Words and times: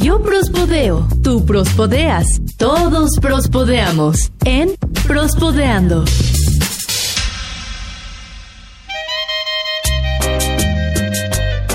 Yo 0.00 0.20
prospodeo, 0.22 1.06
tú 1.22 1.44
prospodeas, 1.46 2.26
todos 2.58 3.10
prospodeamos 3.20 4.30
en 4.44 4.74
Prospodeando. 5.06 6.04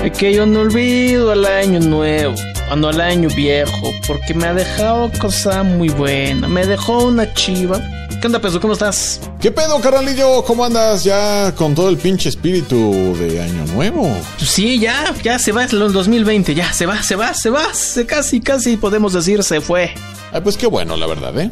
Es 0.04 0.12
que 0.16 0.32
yo 0.32 0.46
no 0.46 0.60
olvido 0.60 1.32
el 1.32 1.44
año 1.44 1.80
nuevo, 1.80 2.34
no 2.76 2.90
el 2.90 3.00
año 3.00 3.28
viejo, 3.34 3.92
porque 4.06 4.34
me 4.34 4.46
ha 4.46 4.54
dejado 4.54 5.10
cosa 5.20 5.62
muy 5.62 5.88
buena. 5.88 6.48
Me 6.48 6.66
dejó 6.66 7.06
una 7.06 7.32
chiva 7.34 7.80
¿Qué 8.20 8.26
onda, 8.26 8.38
Peso? 8.38 8.60
¿Cómo 8.60 8.74
estás? 8.74 9.18
¿Qué 9.40 9.50
pedo, 9.50 9.80
carnalillo? 9.80 10.44
¿Cómo 10.44 10.62
andas 10.62 11.04
ya 11.04 11.54
con 11.54 11.74
todo 11.74 11.88
el 11.88 11.96
pinche 11.96 12.28
espíritu 12.28 13.16
de 13.18 13.40
Año 13.40 13.64
Nuevo? 13.72 14.14
Pues 14.36 14.50
sí, 14.50 14.78
ya, 14.78 15.14
ya 15.22 15.38
se 15.38 15.52
va 15.52 15.64
el 15.64 15.90
2020, 15.90 16.54
ya 16.54 16.70
se 16.70 16.84
va, 16.84 17.02
se 17.02 17.16
va, 17.16 17.32
se 17.32 17.48
va, 17.48 17.72
se 17.72 18.04
casi, 18.04 18.42
casi 18.42 18.76
podemos 18.76 19.14
decir 19.14 19.42
se 19.42 19.62
fue. 19.62 19.94
Ay, 20.32 20.42
pues 20.42 20.58
qué 20.58 20.66
bueno, 20.66 20.98
la 20.98 21.06
verdad, 21.06 21.32
¿eh? 21.40 21.50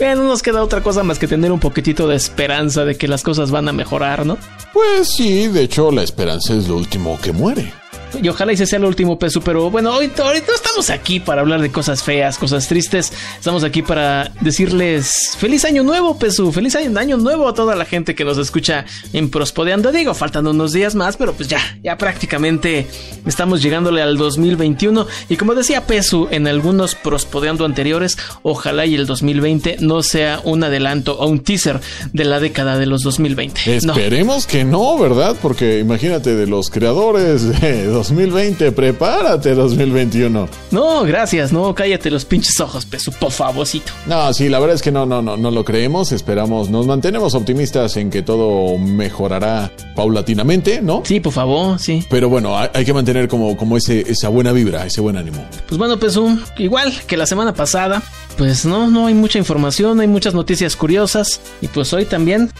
no 0.16 0.24
nos 0.24 0.42
queda 0.42 0.60
otra 0.60 0.82
cosa 0.82 1.04
más 1.04 1.20
que 1.20 1.28
tener 1.28 1.52
un 1.52 1.60
poquitito 1.60 2.08
de 2.08 2.16
esperanza 2.16 2.84
de 2.84 2.96
que 2.96 3.06
las 3.06 3.22
cosas 3.22 3.52
van 3.52 3.68
a 3.68 3.72
mejorar, 3.72 4.26
¿no? 4.26 4.38
Pues 4.72 5.14
sí, 5.14 5.46
de 5.46 5.62
hecho, 5.62 5.92
la 5.92 6.02
esperanza 6.02 6.52
es 6.52 6.66
lo 6.66 6.76
último 6.76 7.16
que 7.22 7.30
muere. 7.30 7.72
Y 8.22 8.28
ojalá 8.28 8.52
ese 8.52 8.66
sea 8.66 8.78
el 8.78 8.84
último 8.84 9.18
peso, 9.18 9.40
pero 9.40 9.70
bueno, 9.70 9.92
hoy, 9.92 10.10
ahorita 10.16 10.46
no 10.48 10.54
estamos 10.54 10.90
aquí 10.90 11.20
para 11.20 11.40
hablar 11.40 11.60
de 11.60 11.70
cosas 11.70 12.02
feas, 12.02 12.38
cosas 12.38 12.68
tristes. 12.68 13.12
Estamos 13.38 13.64
aquí 13.64 13.82
para 13.82 14.32
decirles 14.40 15.36
feliz 15.38 15.64
año 15.64 15.82
nuevo, 15.82 16.18
peso, 16.18 16.50
feliz 16.52 16.76
año, 16.76 17.16
nuevo 17.16 17.48
a 17.48 17.54
toda 17.54 17.76
la 17.76 17.84
gente 17.84 18.14
que 18.14 18.24
nos 18.24 18.38
escucha 18.38 18.84
en 19.12 19.30
Prospodeando. 19.30 19.92
Digo, 19.92 20.14
faltan 20.14 20.46
unos 20.46 20.72
días 20.72 20.94
más, 20.94 21.16
pero 21.16 21.32
pues 21.34 21.48
ya, 21.48 21.60
ya 21.82 21.96
prácticamente 21.98 22.86
estamos 23.26 23.62
llegándole 23.62 24.02
al 24.02 24.16
2021. 24.16 25.06
Y 25.28 25.36
como 25.36 25.54
decía 25.54 25.86
Pesu 25.86 26.28
en 26.30 26.46
algunos 26.46 26.94
Prospodeando 26.94 27.64
anteriores, 27.64 28.18
ojalá 28.42 28.86
y 28.86 28.94
el 28.94 29.06
2020 29.06 29.78
no 29.80 30.02
sea 30.02 30.40
un 30.44 30.64
adelanto 30.64 31.18
o 31.18 31.26
un 31.26 31.40
teaser 31.40 31.80
de 32.12 32.24
la 32.24 32.40
década 32.40 32.78
de 32.78 32.86
los 32.86 33.02
2020. 33.02 33.76
Esperemos 33.76 34.46
que 34.46 34.64
no, 34.64 34.98
¿verdad? 34.98 35.36
Porque 35.40 35.78
imagínate 35.78 36.34
de 36.34 36.46
los 36.46 36.70
creadores 36.70 37.60
de 37.60 37.86
2020, 38.08 38.70
prepárate 38.70 39.52
2021. 39.54 40.48
No, 40.70 41.02
gracias, 41.02 41.52
no, 41.52 41.74
cállate 41.74 42.08
los 42.08 42.24
pinches 42.24 42.60
ojos, 42.60 42.86
peso, 42.86 43.10
por 43.18 43.32
favorcito. 43.32 43.92
No, 44.06 44.32
sí, 44.32 44.48
la 44.48 44.60
verdad 44.60 44.76
es 44.76 44.82
que 44.82 44.92
no, 44.92 45.06
no, 45.06 45.22
no, 45.22 45.36
no 45.36 45.50
lo 45.50 45.64
creemos, 45.64 46.12
esperamos, 46.12 46.70
nos 46.70 46.86
mantenemos 46.86 47.34
optimistas 47.34 47.96
en 47.96 48.10
que 48.10 48.22
todo 48.22 48.78
mejorará 48.78 49.72
paulatinamente, 49.96 50.80
¿no? 50.82 51.02
Sí, 51.04 51.18
por 51.18 51.32
favor, 51.32 51.80
sí. 51.80 52.06
Pero 52.08 52.28
bueno, 52.28 52.56
hay, 52.56 52.84
que 52.84 52.92
mantener 52.92 53.26
como, 53.26 53.56
como 53.56 53.76
ese, 53.76 54.08
esa 54.08 54.28
buena 54.28 54.52
vibra, 54.52 54.86
ese 54.86 55.00
buen 55.00 55.16
ánimo. 55.16 55.44
Pues 55.66 55.76
bueno, 55.76 55.98
peso, 55.98 56.28
igual 56.58 56.92
que 57.08 57.16
la 57.16 57.26
semana 57.26 57.54
pasada, 57.54 58.02
pues 58.36 58.64
no, 58.64 58.88
no 58.88 59.06
hay 59.06 59.14
mucha 59.14 59.38
información, 59.38 59.98
hay 59.98 60.06
muchas 60.06 60.32
noticias 60.32 60.76
curiosas 60.76 61.40
y 61.60 61.66
pues 61.66 61.92
hoy 61.92 62.04
también 62.04 62.52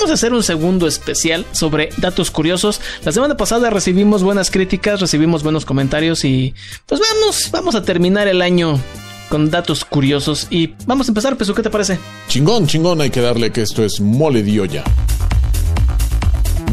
vamos 0.00 0.12
a 0.12 0.14
hacer 0.14 0.32
un 0.32 0.42
segundo 0.42 0.86
especial 0.86 1.44
sobre 1.52 1.90
datos 1.98 2.30
curiosos. 2.30 2.80
La 3.04 3.12
semana 3.12 3.36
pasada 3.36 3.68
recibimos 3.68 4.22
buenas 4.22 4.50
críticas, 4.50 4.98
recibimos 4.98 5.42
buenos 5.42 5.66
comentarios 5.66 6.24
y 6.24 6.54
pues 6.86 7.02
vamos, 7.02 7.50
vamos 7.52 7.74
a 7.74 7.82
terminar 7.82 8.26
el 8.26 8.40
año 8.40 8.80
con 9.28 9.50
datos 9.50 9.84
curiosos 9.84 10.46
y 10.48 10.72
vamos 10.86 11.08
a 11.08 11.10
empezar, 11.10 11.36
Pesu, 11.36 11.54
¿qué 11.54 11.62
te 11.62 11.68
parece? 11.68 11.98
Chingón, 12.28 12.66
chingón, 12.66 13.02
hay 13.02 13.10
que 13.10 13.20
darle 13.20 13.52
que 13.52 13.60
esto 13.60 13.84
es 13.84 14.00
mole 14.00 14.42
de 14.42 14.60
olla. 14.60 14.84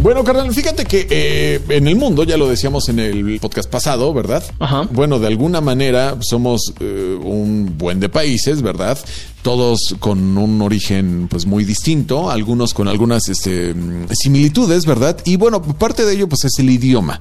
Bueno, 0.02 0.24
carnal, 0.24 0.54
fíjate 0.54 0.86
que 0.86 1.08
eh, 1.10 1.62
en 1.70 1.88
el 1.88 1.96
mundo, 1.96 2.24
ya 2.24 2.38
lo 2.38 2.48
decíamos 2.48 2.88
en 2.90 3.00
el 3.00 3.40
podcast 3.40 3.70
pasado, 3.70 4.14
¿verdad? 4.14 4.44
Ajá. 4.60 4.88
Bueno, 4.92 5.20
de 5.20 5.28
alguna 5.28 5.60
manera 5.60 6.18
somos 6.22 6.74
eh, 6.80 7.18
un 7.22 7.78
buen 7.78 8.00
de 8.00 8.08
países, 8.08 8.62
¿verdad? 8.62 8.98
Todos 9.42 9.96
con 10.00 10.38
un 10.38 10.62
origen 10.62 11.28
pues 11.30 11.46
muy 11.46 11.64
distinto, 11.64 12.30
algunos 12.30 12.74
con 12.74 12.88
algunas 12.88 13.28
este, 13.28 13.74
similitudes, 14.14 14.86
¿verdad? 14.86 15.18
Y 15.26 15.36
bueno, 15.38 15.62
parte 15.62 16.06
de 16.06 16.14
ello 16.14 16.28
pues 16.30 16.44
es 16.46 16.60
el 16.60 16.70
idioma. 16.70 17.20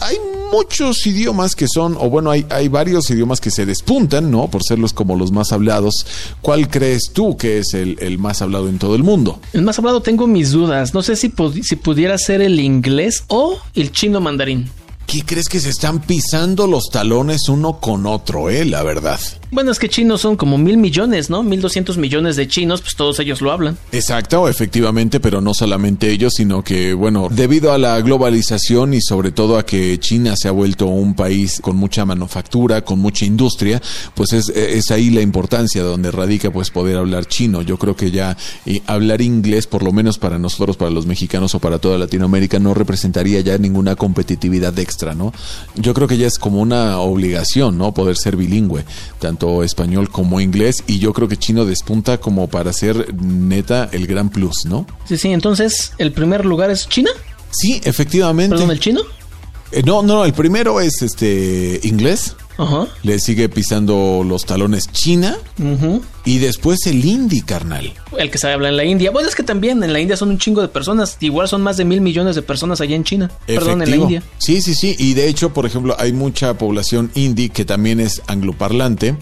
Hay 0.00 0.16
muchos 0.52 1.06
idiomas 1.06 1.54
que 1.54 1.66
son, 1.72 1.96
o 1.98 2.10
bueno, 2.10 2.30
hay, 2.30 2.46
hay 2.50 2.68
varios 2.68 3.10
idiomas 3.10 3.40
que 3.40 3.50
se 3.50 3.66
despuntan, 3.66 4.30
¿no? 4.30 4.48
Por 4.48 4.62
serlos 4.62 4.92
como 4.92 5.16
los 5.16 5.32
más 5.32 5.52
hablados. 5.52 6.06
¿Cuál 6.40 6.68
crees 6.68 7.10
tú 7.12 7.36
que 7.36 7.58
es 7.58 7.74
el, 7.74 7.96
el 8.00 8.18
más 8.18 8.42
hablado 8.42 8.68
en 8.68 8.78
todo 8.78 8.94
el 8.94 9.02
mundo? 9.02 9.40
El 9.52 9.62
más 9.62 9.78
hablado 9.78 10.02
tengo 10.02 10.26
mis 10.26 10.50
dudas. 10.50 10.94
No 10.94 11.02
sé 11.02 11.16
si, 11.16 11.32
si 11.62 11.76
pudiera 11.76 12.18
ser 12.18 12.40
el 12.40 12.60
inglés 12.60 13.24
o 13.28 13.58
el 13.74 13.92
chino 13.92 14.20
mandarín. 14.20 14.70
¿Qué 15.06 15.24
crees 15.24 15.48
que 15.48 15.58
se 15.58 15.70
están 15.70 16.00
pisando 16.00 16.66
los 16.66 16.90
talones 16.90 17.48
uno 17.48 17.80
con 17.80 18.04
otro, 18.04 18.50
eh? 18.50 18.66
La 18.66 18.82
verdad. 18.82 19.18
Bueno, 19.50 19.70
es 19.70 19.78
que 19.78 19.88
chinos 19.88 20.20
son 20.20 20.36
como 20.36 20.58
mil 20.58 20.76
millones, 20.76 21.30
¿no? 21.30 21.42
Mil 21.42 21.62
doscientos 21.62 21.96
millones 21.96 22.36
de 22.36 22.46
chinos, 22.46 22.82
pues 22.82 22.96
todos 22.96 23.18
ellos 23.18 23.40
lo 23.40 23.50
hablan. 23.50 23.78
Exacto, 23.92 24.46
efectivamente, 24.46 25.20
pero 25.20 25.40
no 25.40 25.54
solamente 25.54 26.10
ellos, 26.10 26.34
sino 26.36 26.62
que, 26.62 26.92
bueno, 26.92 27.28
debido 27.30 27.72
a 27.72 27.78
la 27.78 27.98
globalización 28.00 28.92
y 28.92 29.00
sobre 29.00 29.30
todo 29.32 29.56
a 29.56 29.64
que 29.64 29.98
China 29.98 30.34
se 30.36 30.48
ha 30.48 30.50
vuelto 30.50 30.86
un 30.86 31.14
país 31.14 31.60
con 31.62 31.76
mucha 31.76 32.04
manufactura, 32.04 32.82
con 32.82 32.98
mucha 32.98 33.24
industria, 33.24 33.80
pues 34.14 34.32
es, 34.34 34.50
es 34.50 34.90
ahí 34.90 35.10
la 35.10 35.22
importancia 35.22 35.82
donde 35.82 36.10
radica 36.10 36.50
pues 36.50 36.70
poder 36.70 36.98
hablar 36.98 37.26
chino. 37.26 37.62
Yo 37.62 37.78
creo 37.78 37.96
que 37.96 38.10
ya 38.10 38.36
hablar 38.86 39.22
inglés, 39.22 39.66
por 39.66 39.82
lo 39.82 39.92
menos 39.92 40.18
para 40.18 40.38
nosotros, 40.38 40.76
para 40.76 40.90
los 40.90 41.06
mexicanos 41.06 41.54
o 41.54 41.58
para 41.58 41.78
toda 41.78 41.96
Latinoamérica, 41.96 42.58
no 42.58 42.74
representaría 42.74 43.40
ya 43.40 43.56
ninguna 43.56 43.96
competitividad 43.96 44.78
extra, 44.78 45.14
¿no? 45.14 45.32
Yo 45.74 45.94
creo 45.94 46.06
que 46.06 46.18
ya 46.18 46.26
es 46.26 46.38
como 46.38 46.60
una 46.60 46.98
obligación, 46.98 47.78
¿no? 47.78 47.94
Poder 47.94 48.16
ser 48.16 48.36
bilingüe, 48.36 48.84
tanto 49.18 49.37
español 49.62 50.10
como 50.10 50.40
inglés 50.40 50.82
y 50.86 50.98
yo 50.98 51.12
creo 51.12 51.28
que 51.28 51.36
chino 51.36 51.64
despunta 51.64 52.18
como 52.18 52.48
para 52.48 52.72
ser 52.72 53.14
neta 53.14 53.88
el 53.92 54.06
gran 54.06 54.28
plus, 54.30 54.64
¿no? 54.66 54.86
Sí, 55.06 55.16
sí, 55.18 55.28
entonces 55.32 55.92
el 55.98 56.12
primer 56.12 56.44
lugar 56.44 56.70
es 56.70 56.88
China. 56.88 57.10
Sí, 57.50 57.80
efectivamente. 57.84 58.54
¿Perdón, 58.54 58.70
el 58.70 58.80
chino? 58.80 59.00
Eh, 59.72 59.82
no, 59.84 60.02
no, 60.02 60.24
el 60.24 60.32
primero 60.32 60.80
es 60.80 61.02
este 61.02 61.80
inglés. 61.82 62.34
Ajá. 62.58 62.88
Le 63.04 63.18
sigue 63.20 63.48
pisando 63.48 64.22
los 64.26 64.44
talones 64.44 64.90
China. 64.92 65.36
Y 66.24 66.38
después 66.38 66.86
el 66.86 67.04
hindi, 67.04 67.40
carnal. 67.40 67.94
El 68.18 68.30
que 68.30 68.38
sabe 68.38 68.54
hablar 68.54 68.72
en 68.72 68.76
la 68.76 68.84
India. 68.84 69.10
Bueno, 69.10 69.28
es 69.28 69.34
que 69.34 69.44
también 69.44 69.82
en 69.82 69.92
la 69.92 70.00
India 70.00 70.16
son 70.16 70.30
un 70.30 70.38
chingo 70.38 70.60
de 70.60 70.68
personas. 70.68 71.16
Igual 71.20 71.48
son 71.48 71.62
más 71.62 71.76
de 71.76 71.84
mil 71.84 72.00
millones 72.00 72.34
de 72.34 72.42
personas 72.42 72.80
allá 72.80 72.96
en 72.96 73.04
China. 73.04 73.30
Perdón, 73.46 73.82
en 73.82 73.90
la 73.90 73.96
India. 73.96 74.22
Sí, 74.38 74.60
sí, 74.60 74.74
sí. 74.74 74.96
Y 74.98 75.14
de 75.14 75.28
hecho, 75.28 75.54
por 75.54 75.64
ejemplo, 75.64 75.96
hay 75.98 76.12
mucha 76.12 76.58
población 76.58 77.10
hindi 77.14 77.48
que 77.48 77.64
también 77.64 78.00
es 78.00 78.20
angloparlante 78.26 79.16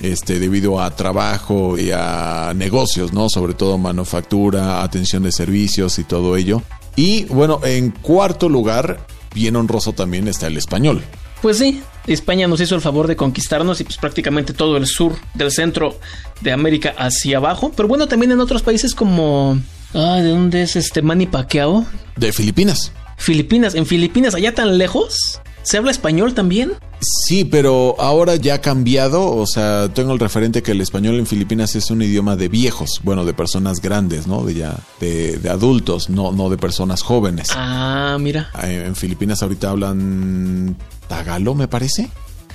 este, 0.00 0.38
debido 0.38 0.80
a 0.80 0.94
trabajo 0.94 1.78
y 1.78 1.90
a 1.92 2.52
negocios, 2.54 3.12
¿no? 3.12 3.28
Sobre 3.28 3.54
todo 3.54 3.78
manufactura, 3.78 4.82
atención 4.82 5.22
de 5.22 5.32
servicios 5.32 5.98
y 5.98 6.04
todo 6.04 6.36
ello. 6.36 6.62
Y 6.96 7.24
bueno, 7.24 7.60
en 7.64 7.90
cuarto 7.90 8.48
lugar, 8.48 9.06
bien 9.34 9.56
honroso 9.56 9.92
también 9.92 10.28
está 10.28 10.48
el 10.48 10.58
español. 10.58 11.02
Pues 11.42 11.58
sí, 11.58 11.82
España 12.06 12.46
nos 12.46 12.60
hizo 12.60 12.76
el 12.76 12.80
favor 12.80 13.08
de 13.08 13.16
conquistarnos 13.16 13.80
y 13.80 13.84
pues 13.84 13.98
prácticamente 13.98 14.52
todo 14.52 14.76
el 14.76 14.86
sur 14.86 15.16
del 15.34 15.50
centro 15.50 15.98
de 16.40 16.52
América 16.52 16.94
hacia 16.96 17.38
abajo. 17.38 17.72
Pero 17.76 17.88
bueno, 17.88 18.06
también 18.06 18.30
en 18.30 18.40
otros 18.40 18.62
países 18.62 18.94
como... 18.94 19.58
Ah, 19.92 20.20
¿de 20.22 20.30
dónde 20.30 20.62
es 20.62 20.76
este 20.76 21.02
Manny 21.02 21.26
Pacquiao? 21.26 21.84
De 22.16 22.32
Filipinas. 22.32 22.92
Filipinas, 23.18 23.74
en 23.74 23.86
Filipinas, 23.86 24.34
allá 24.34 24.54
tan 24.54 24.78
lejos, 24.78 25.40
¿Se 25.62 25.76
habla 25.78 25.90
español 25.90 26.34
también? 26.34 26.72
Sí, 27.00 27.44
pero 27.44 27.96
ahora 28.00 28.36
ya 28.36 28.54
ha 28.54 28.60
cambiado. 28.60 29.34
O 29.34 29.46
sea, 29.46 29.88
tengo 29.92 30.12
el 30.12 30.18
referente 30.18 30.62
que 30.62 30.72
el 30.72 30.80
español 30.80 31.18
en 31.18 31.26
Filipinas 31.26 31.74
es 31.74 31.90
un 31.90 32.02
idioma 32.02 32.36
de 32.36 32.48
viejos, 32.48 33.00
bueno, 33.02 33.24
de 33.24 33.32
personas 33.32 33.80
grandes, 33.80 34.26
¿no? 34.26 34.44
De 34.44 34.54
ya, 34.54 34.76
de, 35.00 35.38
de 35.38 35.48
adultos, 35.50 36.10
no, 36.10 36.32
no 36.32 36.48
de 36.50 36.58
personas 36.58 37.02
jóvenes. 37.02 37.48
Ah, 37.54 38.16
mira. 38.20 38.50
En, 38.62 38.86
en 38.86 38.96
Filipinas 38.96 39.42
ahorita 39.42 39.70
hablan 39.70 40.76
tagalo, 41.08 41.54
me 41.54 41.68
parece. 41.68 42.08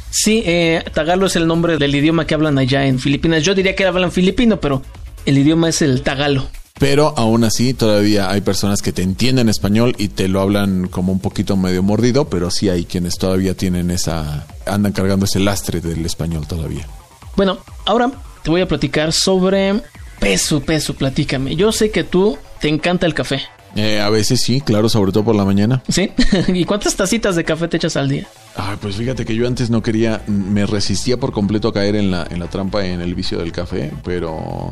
Sí, 0.10 0.42
eh, 0.46 0.84
tagalo 0.94 1.26
es 1.28 1.36
el 1.36 1.48
nombre 1.48 1.78
del 1.78 1.94
idioma 1.94 2.26
que 2.26 2.34
hablan 2.34 2.58
allá 2.58 2.86
en 2.86 3.00
Filipinas. 3.00 3.44
Yo 3.44 3.54
diría 3.54 3.76
que 3.76 3.86
hablan 3.86 4.12
filipino, 4.12 4.60
pero 4.60 4.82
el 5.26 5.38
idioma 5.38 5.70
es 5.70 5.82
el 5.82 6.02
tagalo. 6.02 6.48
Pero 6.80 7.14
aún 7.18 7.44
así 7.44 7.74
todavía 7.74 8.30
hay 8.30 8.42
personas 8.42 8.82
que 8.82 8.92
te 8.92 9.02
entienden 9.02 9.50
español 9.50 9.96
y 9.98 10.10
te 10.10 10.28
lo 10.28 10.42
hablan 10.42 10.88
como 10.88 11.12
un 11.12 11.20
poquito 11.20 11.58
medio 11.58 11.82
mordido, 11.82 12.30
pero 12.30 12.52
sí 12.52 12.70
hay 12.70 12.86
quienes 12.86 13.18
todavía 13.18 13.56
tienen 13.56 13.90
esa, 13.90 14.46
andan 14.66 14.92
cargando 14.92 15.26
ese 15.26 15.40
lastre 15.40 15.82
del 15.82 16.06
español 16.06 16.46
todavía. 16.46 16.88
Bueno, 17.36 17.58
ahora 17.86 18.12
te 18.44 18.52
voy 18.52 18.62
a 18.62 18.68
platicar 18.68 19.12
sobre 19.12 19.82
peso, 20.20 20.62
peso, 20.62 20.94
platícame. 20.94 21.56
Yo 21.56 21.72
sé 21.72 21.90
que 21.90 22.04
tú 22.04 22.38
te 22.60 22.68
encanta 22.68 23.06
el 23.06 23.14
café. 23.14 23.42
Eh, 23.78 24.02
a 24.02 24.10
veces 24.10 24.42
sí, 24.42 24.60
claro, 24.60 24.90
sobre 24.90 25.12
todo 25.12 25.24
por 25.24 25.36
la 25.36 25.46
mañana. 25.46 25.84
¿Sí? 25.88 26.12
¿Y 26.48 26.66
cuántas 26.66 26.96
tacitas 26.96 27.36
de 27.36 27.44
café 27.44 27.68
te 27.68 27.78
echas 27.78 27.96
al 27.96 28.10
día? 28.10 28.28
Ay, 28.56 28.76
pues 28.82 28.96
fíjate 28.96 29.24
que 29.24 29.36
yo 29.36 29.46
antes 29.46 29.70
no 29.70 29.84
quería, 29.84 30.24
me 30.26 30.66
resistía 30.66 31.18
por 31.18 31.32
completo 31.32 31.68
a 31.68 31.74
caer 31.74 31.96
en 31.96 32.10
la, 32.10 32.26
en 32.28 32.40
la 32.40 32.50
trampa, 32.50 32.84
en 32.88 33.02
el 33.02 33.14
vicio 33.14 33.38
del 33.38 33.52
café, 33.52 33.94
pero 34.04 34.72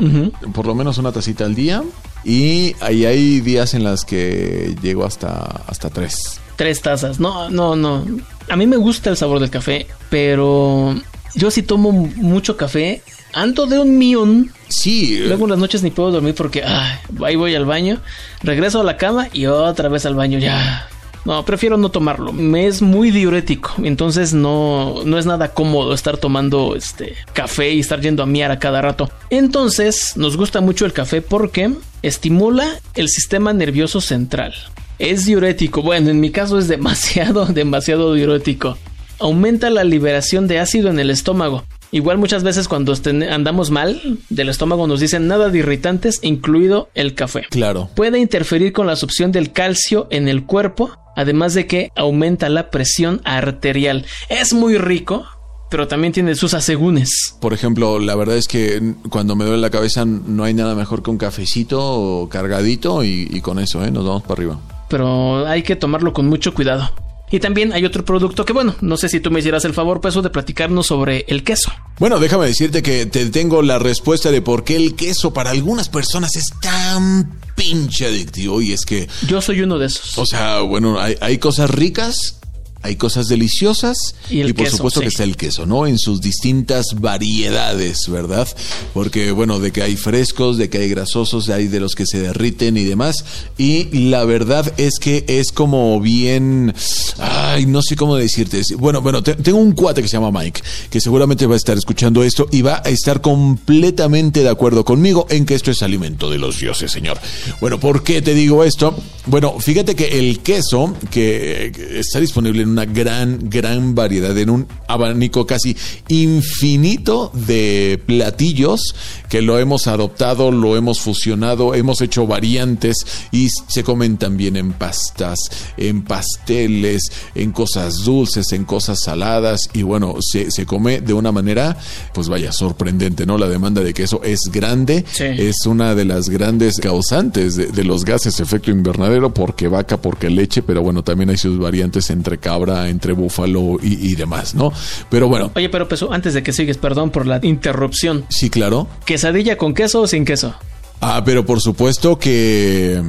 por 0.53 0.65
lo 0.65 0.73
menos 0.73 0.97
una 0.97 1.11
tacita 1.11 1.45
al 1.45 1.53
día. 1.53 1.83
Y 2.23 2.75
ahí 2.79 3.05
hay 3.05 3.41
días 3.41 3.75
en 3.75 3.83
las 3.83 4.03
que 4.03 4.75
llego 4.81 5.05
hasta, 5.05 5.61
hasta 5.67 5.91
tres. 5.91 6.41
Tres 6.55 6.81
tazas. 6.81 7.19
No, 7.19 7.51
no, 7.51 7.75
no. 7.75 8.03
A 8.49 8.55
mí 8.55 8.65
me 8.65 8.77
gusta 8.77 9.11
el 9.11 9.17
sabor 9.17 9.39
del 9.39 9.51
café, 9.51 9.85
pero 10.09 10.95
yo 11.35 11.51
sí 11.51 11.61
tomo 11.61 11.91
mucho 11.91 12.57
café. 12.57 13.01
Ando 13.33 13.65
de 13.65 13.79
un 13.79 13.97
millón. 13.97 14.51
Sí, 14.69 15.19
Luego 15.19 15.43
en 15.45 15.51
las 15.51 15.59
noches 15.59 15.83
ni 15.83 15.91
puedo 15.91 16.11
dormir 16.11 16.35
porque 16.35 16.63
ay, 16.63 16.97
ahí 17.23 17.35
voy 17.35 17.53
al 17.53 17.65
baño, 17.65 17.99
regreso 18.41 18.81
a 18.81 18.83
la 18.83 18.97
cama 18.97 19.27
y 19.33 19.45
otra 19.45 19.89
vez 19.89 20.05
al 20.05 20.15
baño 20.15 20.39
ya. 20.39 20.87
No, 21.25 21.43
prefiero 21.43 21.77
no 21.77 21.89
tomarlo. 21.89 22.31
Me 22.31 22.67
es 22.67 22.83
muy 22.83 23.09
diurético, 23.09 23.73
entonces 23.83 24.33
no, 24.33 25.01
no 25.05 25.17
es 25.17 25.25
nada 25.25 25.53
cómodo 25.53 25.93
estar 25.93 26.17
tomando 26.17 26.75
este 26.75 27.15
café 27.33 27.71
y 27.71 27.79
estar 27.79 27.99
yendo 27.99 28.21
a 28.21 28.27
miar 28.27 28.51
a 28.51 28.59
cada 28.59 28.81
rato. 28.81 29.09
Entonces, 29.31 30.13
nos 30.15 30.37
gusta 30.37 30.61
mucho 30.61 30.85
el 30.85 30.93
café 30.93 31.21
porque 31.21 31.73
estimula 32.03 32.79
el 32.93 33.09
sistema 33.09 33.53
nervioso 33.53 34.01
central. 34.01 34.53
Es 34.99 35.25
diurético, 35.25 35.81
bueno, 35.81 36.11
en 36.11 36.19
mi 36.19 36.29
caso 36.29 36.59
es 36.59 36.67
demasiado, 36.67 37.45
demasiado 37.53 38.13
diurético. 38.13 38.77
Aumenta 39.19 39.69
la 39.69 39.83
liberación 39.83 40.47
de 40.47 40.59
ácido 40.59 40.89
en 40.89 40.99
el 40.99 41.09
estómago. 41.09 41.63
Igual 41.91 42.17
muchas 42.17 42.43
veces 42.43 42.67
cuando 42.67 42.93
andamos 43.31 43.71
mal 43.71 44.19
del 44.29 44.49
estómago 44.49 44.87
nos 44.87 44.99
dicen 44.99 45.27
nada 45.27 45.49
de 45.49 45.59
irritantes, 45.59 46.19
incluido 46.23 46.89
el 46.93 47.13
café. 47.15 47.45
claro. 47.49 47.89
Puede 47.95 48.19
interferir 48.19 48.73
con 48.73 48.87
la 48.87 48.93
absorción 48.93 49.31
del 49.31 49.51
calcio 49.53 50.07
en 50.09 50.27
el 50.27 50.43
cuerpo, 50.45 50.91
además 51.15 51.53
de 51.53 51.67
que 51.67 51.91
aumenta 51.95 52.49
la 52.49 52.69
presión 52.69 53.21
arterial. 53.23 54.05
Es 54.27 54.53
muy 54.53 54.77
rico, 54.77 55.25
pero 55.69 55.87
también 55.87 56.11
tiene 56.11 56.35
sus 56.35 56.53
asegúnes. 56.53 57.35
Por 57.39 57.53
ejemplo, 57.53 57.99
la 57.99 58.15
verdad 58.15 58.35
es 58.35 58.47
que 58.47 58.93
cuando 59.09 59.35
me 59.35 59.45
duele 59.45 59.61
la 59.61 59.69
cabeza 59.69 60.03
no 60.05 60.43
hay 60.43 60.53
nada 60.53 60.75
mejor 60.75 61.01
que 61.01 61.11
un 61.11 61.17
cafecito 61.17 62.27
cargadito 62.29 63.03
y, 63.03 63.27
y 63.31 63.39
con 63.41 63.59
eso, 63.59 63.85
¿eh? 63.85 63.91
Nos 63.91 64.05
vamos 64.05 64.23
para 64.23 64.33
arriba. 64.33 64.59
Pero 64.89 65.47
hay 65.47 65.63
que 65.63 65.75
tomarlo 65.75 66.11
con 66.13 66.27
mucho 66.27 66.53
cuidado. 66.53 66.91
Y 67.35 67.39
también 67.41 67.73
hay 67.73 67.83
otro 67.83 68.05
producto 68.05 68.45
que, 68.45 68.53
bueno, 68.53 68.77
no 68.79 68.95
sé 68.95 69.09
si 69.09 69.19
tú 69.19 69.29
me 69.29 69.39
hicieras 69.39 69.65
el 69.65 69.73
favor, 69.73 69.99
Peso, 69.99 70.21
de 70.21 70.29
platicarnos 70.29 70.87
sobre 70.87 71.25
el 71.27 71.43
queso. 71.43 71.69
Bueno, 71.99 72.17
déjame 72.17 72.45
decirte 72.45 72.81
que 72.81 73.05
te 73.07 73.25
tengo 73.25 73.61
la 73.61 73.77
respuesta 73.77 74.31
de 74.31 74.41
por 74.41 74.63
qué 74.63 74.77
el 74.77 74.95
queso 74.95 75.33
para 75.33 75.49
algunas 75.49 75.89
personas 75.89 76.33
es 76.37 76.45
tan 76.61 77.37
pinche 77.53 78.05
adictivo 78.05 78.61
y 78.61 78.71
es 78.71 78.85
que, 78.85 79.09
Yo 79.27 79.41
soy 79.41 79.59
uno 79.59 79.77
de 79.77 79.87
esos. 79.87 80.17
o 80.17 80.25
sea, 80.25 80.61
bueno, 80.61 80.97
hay, 80.97 81.17
hay 81.19 81.37
cosas 81.37 81.69
ricas, 81.71 82.39
hay 82.85 82.95
cosas 82.95 83.27
deliciosas 83.27 83.97
Y 84.29 84.41
por 84.53 84.63
queso, 84.65 84.77
supuesto 84.77 85.01
que 85.01 85.07
está 85.07 85.23
el 85.23 85.35
queso, 85.37 85.65
¿no? 85.65 85.85
En 85.87 85.97
sus 85.99 86.21
distintas 86.21 86.85
variedades, 86.99 87.97
¿verdad? 88.07 88.47
Porque, 88.93 89.31
bueno, 89.31 89.59
de 89.59 89.71
que 89.71 89.81
hay 89.83 89.95
frescos, 89.95 90.57
de 90.57 90.69
que 90.69 90.77
hay 90.79 90.89
grasosos, 90.89 91.49
hay 91.49 91.67
de 91.67 91.79
los 91.79 91.93
que 91.95 92.05
se 92.05 92.19
derriten 92.21 92.77
y 92.77 92.83
demás. 92.83 93.25
Y 93.57 93.85
la 94.09 94.23
verdad 94.25 94.71
es 94.77 94.99
que 94.99 95.25
es 95.27 95.51
como 95.51 95.99
bien... 95.99 96.73
Ay, 97.19 97.65
no 97.65 97.81
sé 97.81 97.95
cómo 97.95 98.15
decirte. 98.15 98.61
Bueno, 98.77 99.01
bueno, 99.01 99.21
te- 99.23 99.35
tengo 99.35 99.57
un 99.59 99.73
cuate 99.73 100.01
que 100.01 100.07
se 100.07 100.17
llama 100.17 100.31
Mike, 100.39 100.61
que 100.89 101.01
seguramente 101.01 101.45
va 101.47 101.55
a 101.55 101.57
estar 101.57 101.77
escuchando 101.77 102.23
esto 102.23 102.47
y 102.51 102.61
va 102.61 102.81
a 102.83 102.89
estar 102.89 103.21
completamente 103.21 104.41
de 104.43 104.49
acuerdo 104.49 104.85
conmigo 104.85 105.25
en 105.29 105.45
que 105.45 105.55
esto 105.55 105.71
es 105.71 105.81
alimento 105.81 106.29
de 106.29 106.37
los 106.37 106.59
dioses, 106.59 106.91
señor. 106.91 107.19
Bueno, 107.59 107.79
¿por 107.79 108.03
qué 108.03 108.21
te 108.21 108.33
digo 108.33 108.63
esto? 108.63 108.95
Bueno, 109.27 109.59
fíjate 109.59 109.95
que 109.95 110.19
el 110.19 110.39
queso, 110.39 110.93
que 111.11 111.71
que 111.73 111.99
está 111.99 112.19
disponible 112.19 112.61
en 112.61 112.74
una 112.75 112.85
gran, 112.85 113.49
gran 113.49 113.95
variedad, 113.95 114.37
en 114.37 114.49
un 114.49 114.67
abanico 114.87 115.45
casi 115.45 115.75
infinito 116.09 117.31
de 117.33 118.01
platillos 118.05 118.81
que 119.29 119.41
lo 119.41 119.57
hemos 119.59 119.87
adoptado, 119.87 120.51
lo 120.51 120.75
hemos 120.75 120.99
fusionado, 120.99 121.73
hemos 121.73 122.01
hecho 122.01 122.27
variantes 122.27 122.97
y 123.31 123.47
se 123.67 123.83
comen 123.83 124.17
también 124.17 124.57
en 124.57 124.73
pastas, 124.73 125.39
en 125.77 126.03
pasteles, 126.03 127.03
en 127.33 127.51
cosas 127.51 128.03
dulces, 128.03 128.51
en 128.51 128.65
cosas 128.65 128.99
saladas 129.03 129.69
y 129.73 129.83
bueno, 129.83 130.15
se, 130.19 130.51
se 130.51 130.65
come 130.65 130.99
de 130.99 131.13
una 131.13 131.31
manera, 131.31 131.77
pues 132.13 132.27
vaya, 132.27 132.51
sorprendente, 132.51 133.25
¿no? 133.25 133.37
La 133.37 133.47
demanda 133.47 133.81
de 133.81 133.93
queso 133.93 134.21
es 134.23 134.39
grande, 134.51 135.05
Sí. 135.11 135.23
es 135.23 135.65
una 135.65 135.95
de 135.95 136.03
las 136.05 136.29
grandes 136.29 136.77
causantes 136.79 137.55
de, 137.55 137.67
de 137.67 137.83
los 137.85 138.03
gases 138.03 138.39
efecto 138.41 138.69
invernadero, 138.71 139.33
porque 139.33 139.67
vaca, 139.69 140.01
porque 140.01 140.29
leche, 140.29 140.61
pero 140.61 140.81
bueno, 140.81 141.03
también 141.03 141.29
hay 141.29 141.37
sus 141.37 141.57
variantes 141.57 142.09
entre 142.09 142.37
cabra, 142.37 142.64
entre 142.89 143.13
búfalo 143.13 143.77
y, 143.81 144.11
y 144.11 144.15
demás, 144.15 144.55
¿no? 144.55 144.71
Pero 145.09 145.27
bueno, 145.27 145.51
Oye, 145.55 145.69
pero 145.69 145.87
Peso, 145.87 146.11
antes 146.11 146.33
de 146.33 146.43
que 146.43 146.53
sigues, 146.53 146.77
perdón 146.77 147.09
por 147.11 147.25
la 147.25 147.39
interrupción. 147.43 148.25
sí, 148.29 148.49
claro. 148.49 148.87
¿Quesadilla 149.05 149.57
con 149.57 149.73
queso 149.73 150.01
o 150.01 150.07
sin 150.07 150.25
queso? 150.25 150.55
Ah, 151.01 151.21
pero 151.25 151.45
por 151.45 151.61
supuesto 151.61 152.17
que 152.19 153.01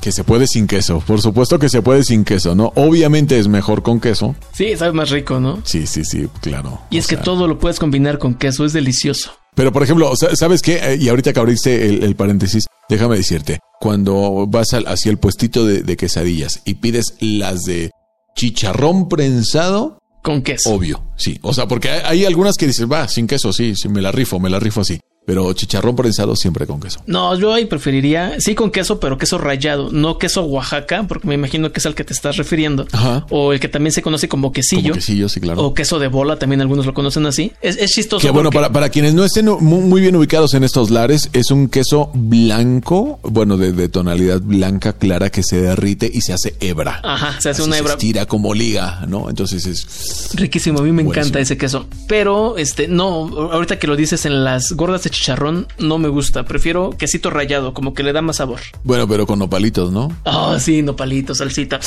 que 0.00 0.12
se 0.12 0.22
puede 0.24 0.46
sin 0.46 0.66
queso. 0.68 1.00
Por 1.04 1.20
supuesto 1.20 1.58
que 1.58 1.68
se 1.68 1.82
puede 1.82 2.04
sin 2.04 2.24
queso, 2.24 2.54
¿no? 2.54 2.72
Obviamente 2.76 3.38
es 3.38 3.48
mejor 3.48 3.82
con 3.82 3.98
queso. 3.98 4.36
Sí, 4.52 4.76
sabe 4.76 4.92
más 4.92 5.10
rico, 5.10 5.40
¿no? 5.40 5.60
Sí, 5.64 5.86
sí, 5.86 6.04
sí, 6.04 6.28
claro. 6.40 6.80
Y 6.90 6.96
O 6.96 7.00
es 7.00 7.06
que 7.08 7.16
todo 7.16 7.48
lo 7.48 7.58
puedes 7.58 7.78
combinar 7.80 8.18
con 8.18 8.34
queso, 8.34 8.64
es 8.64 8.72
delicioso. 8.72 9.32
Pero 9.56 9.72
por 9.72 9.82
ejemplo, 9.82 10.14
sa- 10.14 10.36
¿sabes 10.36 10.60
qué? 10.62 10.76
Eh, 10.82 10.98
Y 11.00 11.08
ahorita 11.08 11.32
que 11.32 11.40
abriste 11.40 11.88
el, 11.88 12.04
el 12.04 12.14
paréntesis, 12.14 12.66
déjame 12.88 13.16
decirte, 13.16 13.58
cuando 13.80 14.46
vas 14.46 14.74
al, 14.74 14.86
hacia 14.86 15.10
el 15.10 15.16
puestito 15.18 15.66
de, 15.66 15.82
de 15.82 15.96
quesadillas 15.96 16.60
y 16.64 16.74
pides 16.74 17.14
las 17.20 17.62
de 17.62 17.90
chicharrón 18.36 19.08
prensado, 19.08 19.98
Con 20.22 20.42
queso. 20.42 20.72
obvio, 20.72 21.02
sí. 21.16 21.38
O 21.42 21.52
sea, 21.52 21.66
porque 21.66 21.90
hay, 21.90 22.02
hay 22.04 22.24
algunas 22.24 22.56
que 22.56 22.66
dices, 22.66 22.86
va, 22.90 23.08
sin 23.08 23.26
queso, 23.26 23.52
sí, 23.52 23.74
sí, 23.74 23.88
me 23.88 24.00
la 24.00 24.12
rifo, 24.12 24.38
me 24.38 24.50
la 24.50 24.60
rifo 24.60 24.82
así. 24.82 25.00
Pero 25.26 25.52
chicharrón 25.52 25.96
prensado 25.96 26.36
siempre 26.36 26.66
con 26.66 26.80
queso. 26.80 27.00
No, 27.06 27.36
yo 27.36 27.52
ahí 27.52 27.66
preferiría, 27.66 28.34
sí 28.38 28.54
con 28.54 28.70
queso, 28.70 29.00
pero 29.00 29.18
queso 29.18 29.38
rallado, 29.38 29.90
no 29.90 30.18
queso 30.18 30.44
Oaxaca, 30.44 31.04
porque 31.08 31.26
me 31.26 31.34
imagino 31.34 31.72
que 31.72 31.80
es 31.80 31.86
al 31.86 31.94
que 31.96 32.04
te 32.04 32.12
estás 32.12 32.36
refiriendo. 32.36 32.86
Ajá. 32.92 33.26
O 33.30 33.52
el 33.52 33.58
que 33.58 33.68
también 33.68 33.92
se 33.92 34.02
conoce 34.02 34.28
como 34.28 34.52
quesillo. 34.52 34.82
Como 34.90 34.94
quesillo, 34.94 35.28
sí, 35.28 35.40
claro. 35.40 35.62
O 35.62 35.74
queso 35.74 35.98
de 35.98 36.06
bola, 36.08 36.38
también 36.38 36.60
algunos 36.60 36.86
lo 36.86 36.94
conocen 36.94 37.26
así. 37.26 37.52
Es, 37.60 37.76
es 37.76 37.90
chistoso. 37.90 38.24
Que 38.24 38.30
bueno, 38.30 38.50
para, 38.50 38.70
para 38.70 38.88
quienes 38.88 39.14
no 39.14 39.24
estén 39.24 39.46
muy, 39.46 39.80
muy 39.80 40.00
bien 40.00 40.14
ubicados 40.14 40.54
en 40.54 40.62
estos 40.62 40.90
lares, 40.90 41.28
es 41.32 41.50
un 41.50 41.68
queso 41.68 42.10
blanco, 42.14 43.18
bueno, 43.24 43.56
de, 43.56 43.72
de 43.72 43.88
tonalidad 43.88 44.40
blanca 44.40 44.92
clara 44.92 45.30
que 45.30 45.42
se 45.42 45.60
derrite 45.60 46.08
y 46.12 46.20
se 46.20 46.32
hace 46.34 46.54
hebra. 46.60 47.00
Ajá, 47.02 47.32
se 47.40 47.50
hace 47.50 47.62
Así 47.62 47.68
una 47.68 47.78
hebra. 47.78 47.94
estira 47.94 48.26
como 48.26 48.54
liga, 48.54 49.04
¿no? 49.08 49.28
Entonces 49.28 49.66
es... 49.66 50.30
Riquísimo, 50.34 50.78
a 50.78 50.82
mí 50.82 50.92
me 50.92 51.02
Buenísimo. 51.02 51.20
encanta 51.22 51.40
ese 51.40 51.56
queso. 51.58 51.86
Pero, 52.06 52.56
este, 52.58 52.86
no, 52.86 53.06
ahorita 53.52 53.78
que 53.80 53.88
lo 53.88 53.96
dices 53.96 54.24
en 54.24 54.44
las 54.44 54.72
gordas 54.72 55.02
de 55.02 55.10
chicharrón, 55.16 55.66
no 55.78 55.98
me 55.98 56.08
gusta. 56.08 56.44
Prefiero 56.44 56.90
quesito 56.90 57.30
rallado, 57.30 57.74
como 57.74 57.94
que 57.94 58.02
le 58.02 58.12
da 58.12 58.22
más 58.22 58.36
sabor. 58.36 58.60
Bueno, 58.84 59.08
pero 59.08 59.26
con 59.26 59.38
nopalitos, 59.38 59.92
¿no? 59.92 60.14
Ah, 60.24 60.58
sí, 60.60 60.82
nopalito, 60.82 61.34
salsita. 61.34 61.80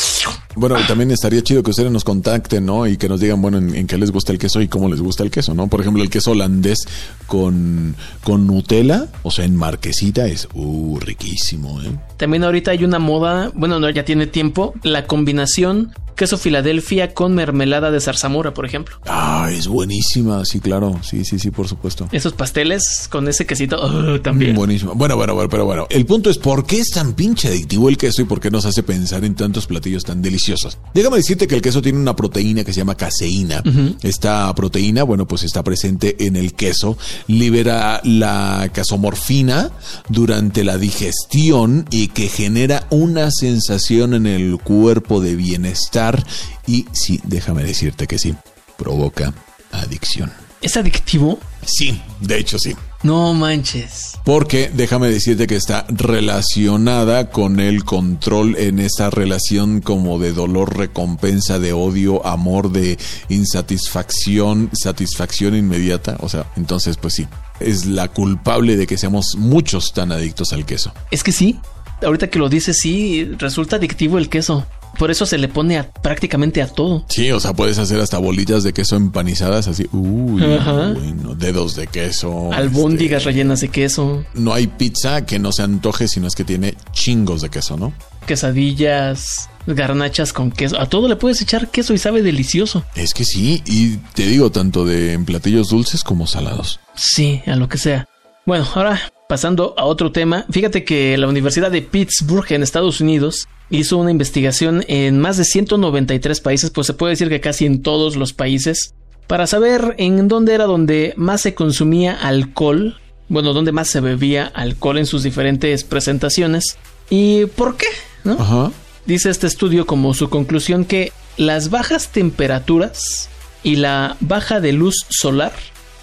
Bueno, 0.56 0.76
también 0.88 1.12
estaría 1.12 1.42
chido 1.42 1.64
que 1.64 1.70
ustedes 1.70 1.92
nos 1.92 2.04
contacten, 2.04 2.66
¿no? 2.66 2.88
Y 2.88 2.98
que 2.98 3.08
nos 3.08 3.20
digan, 3.20 3.42
bueno, 3.42 3.58
en, 3.58 3.76
en 3.76 3.88
qué 3.88 3.98
les 3.98 4.12
gusta 4.12 4.32
el 4.32 4.40
queso 4.40 4.62
y 4.62 4.68
cómo 4.68 4.90
les 4.90 5.00
gusta 5.00 5.24
el 5.24 5.32
queso, 5.32 5.54
¿no? 5.54 5.68
Por 5.68 5.82
ejemplo, 5.82 6.04
el 6.04 6.10
queso 6.10 6.32
holandés 6.32 6.80
con, 7.28 7.96
con 8.24 8.48
Nutella, 8.48 9.08
o 9.24 9.32
sea, 9.32 9.46
en 9.46 9.56
marquesita, 9.56 10.28
es, 10.28 10.48
uh, 10.54 11.00
riquísimo, 11.00 11.82
¿eh? 11.82 11.92
También 12.18 12.44
ahorita 12.44 12.72
hay 12.72 12.84
una 12.84 13.00
moda, 13.00 13.52
bueno, 13.54 13.80
no, 13.80 13.90
ya 13.90 14.04
tiene 14.04 14.28
tiempo, 14.28 14.74
la 14.84 15.06
combinación 15.06 15.94
queso 16.20 16.38
Filadelfia 16.38 17.14
con 17.14 17.34
mermelada 17.34 17.92
de 17.92 18.02
zarzamora, 18.02 18.54
por 18.54 18.66
ejemplo. 18.66 18.98
Ah, 19.08 19.50
es 19.54 19.70
buenísima, 19.70 20.44
sí, 20.44 20.60
claro. 20.60 21.00
Sí, 21.02 21.24
sí, 21.24 21.40
sí, 21.40 21.50
por 21.50 21.70
supuesto. 21.70 22.10
Esos 22.12 22.34
pasteles 22.34 23.08
con 23.10 23.19
ese 23.28 23.46
quesito 23.46 23.80
oh, 23.80 24.20
también. 24.22 24.56
Buenísimo. 24.56 24.94
Bueno, 24.96 25.16
bueno, 25.16 25.34
bueno, 25.34 25.50
pero 25.50 25.66
bueno. 25.66 25.88
El 25.90 26.06
punto 26.06 26.30
es 26.30 26.38
por 26.38 26.66
qué 26.66 26.80
es 26.80 26.90
tan 26.92 27.14
pinche 27.14 27.50
adictivo 27.50 27.90
el 27.90 27.98
queso 27.98 28.22
y 28.22 28.26
por 28.26 28.40
qué 28.40 28.50
nos 28.50 28.66
hace 28.66 28.84
pensar 28.84 29.24
en 29.26 29.36
tantos 29.36 29.68
platillos 29.68 30.04
tan 30.04 30.22
deliciosos. 30.22 30.78
Déjame 30.94 31.18
decirte 31.18 31.48
que 31.48 31.56
el 31.56 31.62
queso 31.62 31.82
tiene 31.82 32.00
una 32.00 32.16
proteína 32.16 32.64
que 32.64 32.74
se 32.74 32.80
llama 32.80 32.96
caseína. 32.96 33.64
Esta 34.02 34.54
proteína, 34.56 35.04
bueno, 35.04 35.28
pues 35.28 35.44
está 35.44 35.64
presente 35.64 36.16
en 36.26 36.36
el 36.36 36.54
queso, 36.54 36.98
libera 37.28 38.02
la 38.04 38.70
casomorfina 38.74 39.72
durante 40.10 40.64
la 40.64 40.78
digestión 40.78 41.86
y 41.92 42.08
que 42.10 42.28
genera 42.28 42.88
una 42.90 43.32
sensación 43.32 44.14
en 44.14 44.26
el 44.26 44.58
cuerpo 44.58 45.22
de 45.22 45.36
bienestar 45.36 46.24
y 46.68 46.86
sí, 46.94 47.20
déjame 47.24 47.64
decirte 47.64 48.08
que 48.08 48.20
sí, 48.20 48.36
provoca 48.78 49.34
adicción. 49.72 50.32
¿Es 50.62 50.78
adictivo? 50.78 51.40
Sí, 51.70 52.02
de 52.20 52.40
hecho 52.40 52.58
sí. 52.58 52.76
No 53.04 53.34
manches. 53.34 54.18
Porque 54.26 54.70
déjame 54.74 55.08
decirte 55.10 55.48
que 55.48 55.56
está 55.56 55.86
relacionada 55.88 57.30
con 57.30 57.60
el 57.60 57.86
control 57.86 58.58
en 58.58 58.80
esa 58.80 59.10
relación 59.10 59.80
como 59.80 60.20
de 60.20 60.34
dolor, 60.34 60.76
recompensa, 60.78 61.60
de 61.60 61.72
odio, 61.72 62.26
amor, 62.26 62.72
de 62.72 62.98
insatisfacción, 63.30 64.70
satisfacción 64.74 65.56
inmediata. 65.56 66.18
O 66.20 66.28
sea, 66.28 66.52
entonces 66.58 66.98
pues 66.98 67.14
sí, 67.14 67.28
es 67.60 67.86
la 67.86 68.10
culpable 68.10 68.76
de 68.76 68.88
que 68.88 68.98
seamos 68.98 69.36
muchos 69.38 69.94
tan 69.94 70.12
adictos 70.12 70.52
al 70.52 70.66
queso. 70.66 70.92
Es 71.12 71.24
que 71.24 71.32
sí. 71.32 71.60
Ahorita 72.02 72.30
que 72.30 72.40
lo 72.40 72.50
dices, 72.50 72.78
sí, 72.80 73.30
resulta 73.38 73.76
adictivo 73.76 74.18
el 74.18 74.30
queso. 74.30 74.66
Por 74.98 75.12
eso 75.12 75.26
se 75.26 75.38
le 75.38 75.48
pone 75.48 75.78
a, 75.78 75.90
prácticamente 75.90 76.62
a 76.62 76.68
todo. 76.68 77.06
Sí, 77.10 77.32
o 77.32 77.40
sea, 77.40 77.54
puedes 77.54 77.78
hacer 77.78 78.00
hasta 78.00 78.18
bolitas 78.18 78.64
de 78.64 78.74
queso 78.74 78.96
empanizadas 78.96 79.68
así. 79.68 79.88
Uy, 79.92 80.42
bueno, 80.42 81.36
dedos 81.36 81.76
de 81.76 81.88
queso. 81.88 82.52
Albóndigas 82.52 83.20
este, 83.20 83.32
rellenas 83.32 83.62
de 83.62 83.70
queso. 83.70 84.24
No 84.34 84.54
hay 84.54 84.68
pizza 84.68 85.26
que 85.26 85.40
no 85.40 85.52
se 85.52 85.64
antoje, 85.64 86.08
sino 86.08 86.28
es 86.28 86.36
que 86.36 86.44
tiene 86.44 86.76
chingos 86.92 87.42
de 87.42 87.50
queso, 87.50 87.78
¿no? 87.78 87.94
Quesadillas, 88.26 89.50
garnachas 89.68 90.34
con 90.34 90.52
queso. 90.52 90.80
A 90.80 90.88
todo 90.88 91.08
le 91.08 91.16
puedes 91.16 91.42
echar 91.42 91.70
queso 91.70 91.94
y 91.94 91.98
sabe 91.98 92.22
delicioso. 92.22 92.84
Es 92.96 93.14
que 93.14 93.24
sí, 93.24 93.64
y 93.66 93.98
te 94.14 94.26
digo, 94.26 94.52
tanto 94.52 94.86
de 94.86 95.14
en 95.14 95.26
platillos 95.26 95.70
dulces 95.70 96.04
como 96.04 96.28
salados. 96.28 96.80
Sí, 96.96 97.42
a 97.46 97.56
lo 97.56 97.70
que 97.70 97.78
sea. 97.78 98.08
Bueno, 98.46 98.68
ahora 98.74 99.00
pasando 99.28 99.76
a 99.78 99.86
otro 99.86 100.12
tema, 100.12 100.46
fíjate 100.50 100.84
que 100.84 101.16
la 101.18 101.28
Universidad 101.28 101.72
de 101.72 101.84
Pittsburgh 101.84 102.52
en 102.52 102.64
Estados 102.64 103.00
Unidos 103.00 103.48
hizo 103.70 103.98
una 103.98 104.12
investigación 104.12 104.84
en 104.88 105.20
más 105.20 105.38
de 105.38 105.46
193 105.46 106.42
países, 106.42 106.70
pues 106.72 106.88
se 106.88 106.94
puede 106.94 107.12
decir 107.12 107.30
que 107.30 107.42
casi 107.42 107.66
en 107.66 107.82
todos 107.82 108.16
los 108.16 108.34
países, 108.34 108.94
para 109.28 109.48
saber 109.48 109.96
en 109.98 110.28
dónde 110.28 110.54
era 110.54 110.66
donde 110.66 111.14
más 111.16 111.42
se 111.42 111.54
consumía 111.54 112.14
alcohol, 112.14 113.00
bueno, 113.28 113.54
dónde 113.54 113.72
más 113.72 113.88
se 113.88 114.00
bebía 114.00 114.48
alcohol 114.48 114.98
en 114.98 115.06
sus 115.06 115.24
diferentes 115.24 115.84
presentaciones 115.84 116.78
y 117.10 117.46
por 117.46 117.78
qué, 117.78 117.88
¿no? 118.24 118.74
Dice 119.06 119.30
este 119.30 119.48
estudio 119.48 119.86
como 119.86 120.14
su 120.14 120.30
conclusión 120.30 120.86
que 120.86 121.12
las 121.38 121.70
bajas 121.70 122.10
temperaturas 122.10 123.30
y 123.64 123.76
la 123.76 124.18
baja 124.20 124.60
de 124.60 124.74
luz 124.74 124.96
solar 125.10 125.54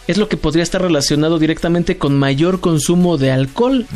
es 0.06 0.18
lo 0.18 0.28
que 0.28 0.36
podría 0.36 0.62
estar 0.62 0.80
relacionado 0.82 1.38
directamente 1.38 1.98
con 1.98 2.16
mayor 2.18 2.60
consumo 2.60 3.18
de 3.18 3.32
alcohol. 3.32 3.86